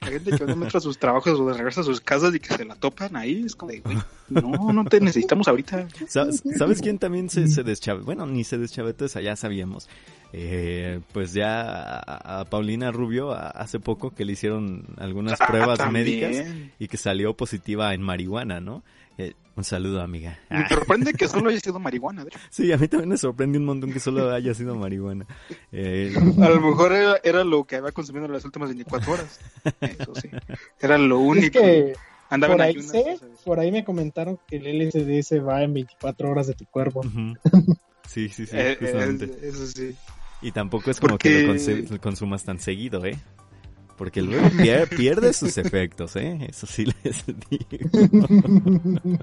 [0.05, 2.33] La gente que va en el metro a sus trabajos o regresa a sus casas
[2.35, 3.43] y que se la topan ahí.
[3.45, 3.97] Es como de, güey,
[4.29, 5.87] no, no te necesitamos ahorita.
[6.07, 8.05] ¿Sabes, sabes quién también se, se deschavetó?
[8.05, 9.87] Bueno, ni se deschavetó, esa ya sabíamos.
[10.35, 11.61] Eh, pues ya
[11.99, 16.05] a, a Paulina Rubio a- hace poco que le hicieron algunas Ah, pruebas también.
[16.05, 16.47] médicas
[16.79, 18.83] y que salió positiva en marihuana, ¿no?
[19.18, 20.39] Eh, un saludo, amiga.
[20.49, 22.24] Me Ah, sorprende que solo haya sido marihuana.
[22.24, 22.39] de hecho.
[22.49, 25.26] sí, a mí también me sorprende un montón que solo haya sido marihuana.
[25.72, 29.39] Eh, A lo mejor era, era lo que había consumido en las últimas 24 horas.
[29.82, 30.30] Eso sí.
[30.82, 31.59] Era lo único.
[31.59, 31.93] Es que
[32.30, 35.74] Andaban por ahí ayunas, sé, por ahí me comentaron que el LSD se va en
[35.76, 37.01] 24 horas de tu cuerpo.
[38.07, 39.47] Sí, sí, sí, Eh, eh, justamente.
[39.47, 39.95] eso sí.
[40.41, 43.18] Y tampoco es como Porque- que lo consumas tan seguido, ¿eh?
[43.97, 46.47] Porque luego pier- pierde sus efectos, ¿eh?
[46.49, 47.89] Eso sí les digo.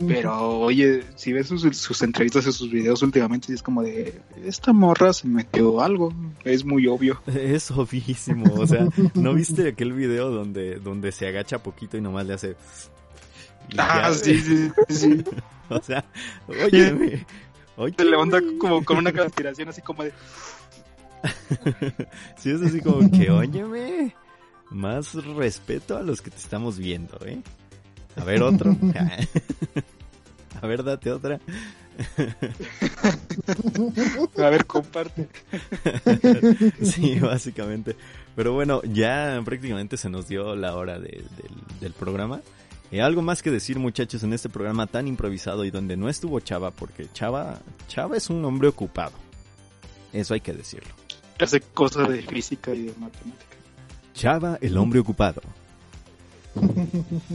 [0.06, 4.72] Pero oye, si ves sus, sus entrevistas y sus videos últimamente, es como de, esta
[4.72, 6.12] morra se metió algo.
[6.44, 7.20] Es muy obvio.
[7.26, 12.26] Es obvísimo, o sea, ¿no viste aquel video donde, donde se agacha poquito y nomás
[12.26, 12.56] le hace...
[13.76, 14.14] Ah, ya?
[14.14, 15.24] sí, sí, sí.
[15.68, 16.04] O sea,
[16.48, 17.24] oye,
[17.76, 20.12] oye, Se levanta como con una respiración así como de,
[22.38, 24.14] Sí, es así como que, óyeme,
[24.70, 27.40] más respeto a los que te estamos viendo, ¿eh?
[28.16, 28.76] A ver otro.
[30.62, 31.40] A ver, date otra.
[34.36, 35.28] a ver, comparte.
[36.82, 37.96] Sí, básicamente.
[38.36, 42.40] Pero bueno, ya prácticamente se nos dio la hora de- del, del programa.
[42.90, 46.40] Eh, algo más que decir, muchachos, en este programa tan improvisado y donde no estuvo
[46.40, 49.12] Chava, porque Chava, Chava es un hombre ocupado.
[50.12, 50.92] Eso hay que decirlo.
[51.38, 53.49] Hace cosas de física y de matemática.
[54.20, 55.40] Chava, el hombre ocupado.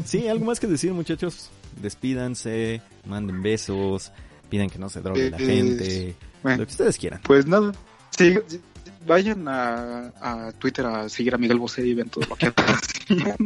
[0.06, 1.50] Sí, algo más que decir, muchachos.
[1.82, 4.12] Despídanse, manden besos,
[4.50, 7.22] pidan que no se drogue la Eh, gente, Bueno, lo que ustedes quieran.
[7.24, 7.72] pues nada.
[8.16, 8.62] Sí, sí,
[9.08, 13.06] vayan a, a Twitter a seguir a Miguel Bosé y ven todo lo que hace.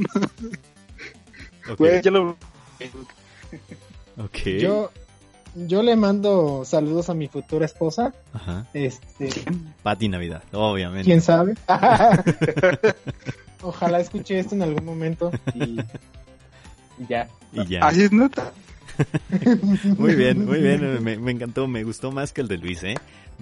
[1.69, 2.31] Ok, Güey, ya lo...
[4.17, 4.37] ok.
[4.59, 4.91] Yo,
[5.55, 8.13] yo le mando saludos a mi futura esposa.
[8.33, 8.67] Ajá.
[8.73, 9.29] Este,
[9.83, 11.05] Pati Navidad, obviamente.
[11.05, 11.55] quién sabe.
[13.61, 17.27] Ojalá escuche esto en algún momento y, y ya.
[17.51, 17.85] Y ya.
[17.87, 18.51] Así es neta.
[19.97, 21.03] Muy bien, muy bien.
[21.03, 22.95] Me, me encantó, me gustó más que el de Luis, ¿eh?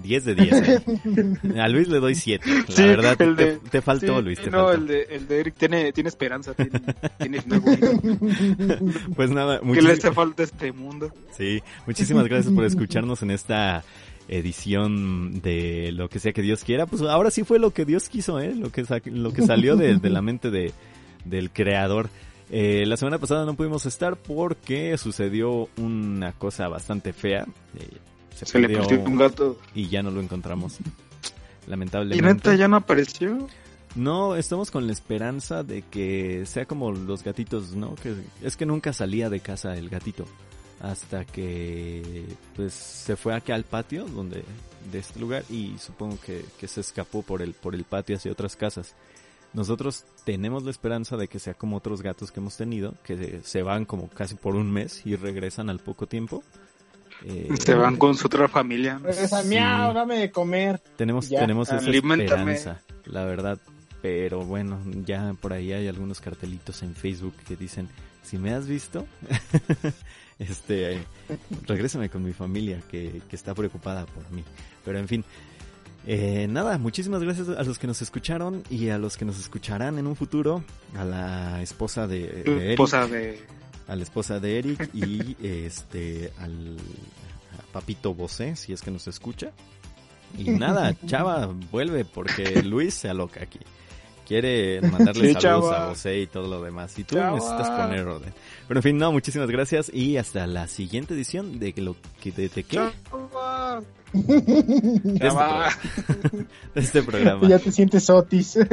[0.03, 0.53] 10 de 10.
[0.53, 1.59] ¿eh?
[1.59, 2.45] A Luis le doy 7.
[2.47, 4.73] La Sí, verdad, te, te faltó, Sí, Luis, te no, faltó.
[4.73, 6.81] el de, el de Eric tiene, tiene esperanza, tiene,
[7.17, 7.39] tiene.
[9.15, 11.11] Pues nada, ¿Qué le muchísimas, hace falta este mundo?
[11.35, 13.83] sí, muchísimas gracias por escucharnos en esta
[14.27, 16.85] edición de lo que sea que Dios quiera.
[16.85, 18.53] Pues ahora sí fue lo que Dios quiso, ¿eh?
[18.55, 20.73] Lo que, sa- lo que salió de, de la mente de,
[21.25, 22.09] del creador.
[22.49, 27.45] Eh, la semana pasada no pudimos estar porque sucedió una cosa bastante fea.
[27.77, 27.89] Eh,
[28.35, 29.57] se, Se le perdió un gato.
[29.75, 30.77] y ya no lo encontramos.
[31.65, 32.33] Y Lamentablemente.
[32.33, 33.45] neta ya no apareció.
[33.95, 37.93] No, estamos con la esperanza de que sea como los gatitos, ¿no?
[37.95, 40.23] Que es que nunca salía de casa el gatito
[40.79, 42.25] hasta que
[42.55, 44.45] pues se fue aquí al patio donde
[44.91, 48.31] de este lugar y supongo que, que se escapó por el por el patio hacia
[48.31, 48.95] otras casas.
[49.57, 53.41] Nosotros tenemos la esperanza de que sea como otros gatos que hemos tenido, que se,
[53.43, 56.43] se van como casi por un mes y regresan al poco tiempo.
[57.25, 58.99] Eh, Se van con su otra familia.
[59.03, 59.49] Regresa, Sí.
[59.49, 60.79] miau, dame de comer.
[60.95, 63.57] Tenemos, Ya, tenemos esa esperanza, la verdad.
[64.03, 67.89] Pero bueno, ya por ahí hay algunos cartelitos en Facebook que dicen,
[68.21, 69.07] si me has visto,
[70.37, 70.99] este, eh,
[71.65, 74.43] regrésame con mi familia que, que está preocupada por mí.
[74.85, 75.25] Pero en fin,
[76.09, 79.99] eh, nada, muchísimas gracias a los que nos escucharon y a los que nos escucharán
[79.99, 80.63] en un futuro,
[80.97, 83.39] a la esposa de, de Eric, Esposa de...
[83.87, 86.77] a la esposa de Eric y este al
[87.59, 89.51] a Papito Bosé, si es que nos escucha.
[90.37, 93.59] Y nada, Chava vuelve porque Luis se aloca aquí.
[94.25, 95.85] Quiere mandarle Sí, saludos Chava.
[95.85, 96.97] a Bosé y todo lo demás.
[96.99, 97.35] Y tú Chava.
[97.35, 98.33] necesitas poner orden.
[98.67, 102.49] Pero en fin, no, muchísimas gracias y hasta la siguiente edición de lo que de,
[102.49, 102.75] de qué?
[102.77, 102.91] Chava.
[102.91, 103.16] De
[105.19, 105.69] Chava.
[106.07, 106.39] pro-
[106.75, 107.47] de este programa.
[107.47, 108.57] ya te sientes Otis.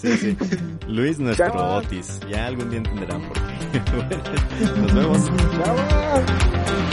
[0.00, 0.36] Sí, sí.
[0.86, 1.76] Luis nuestro Chava.
[1.78, 2.20] Otis.
[2.30, 3.80] Ya algún día entenderán por qué.
[3.96, 5.30] Bueno, nos vemos.
[5.64, 6.87] Chava.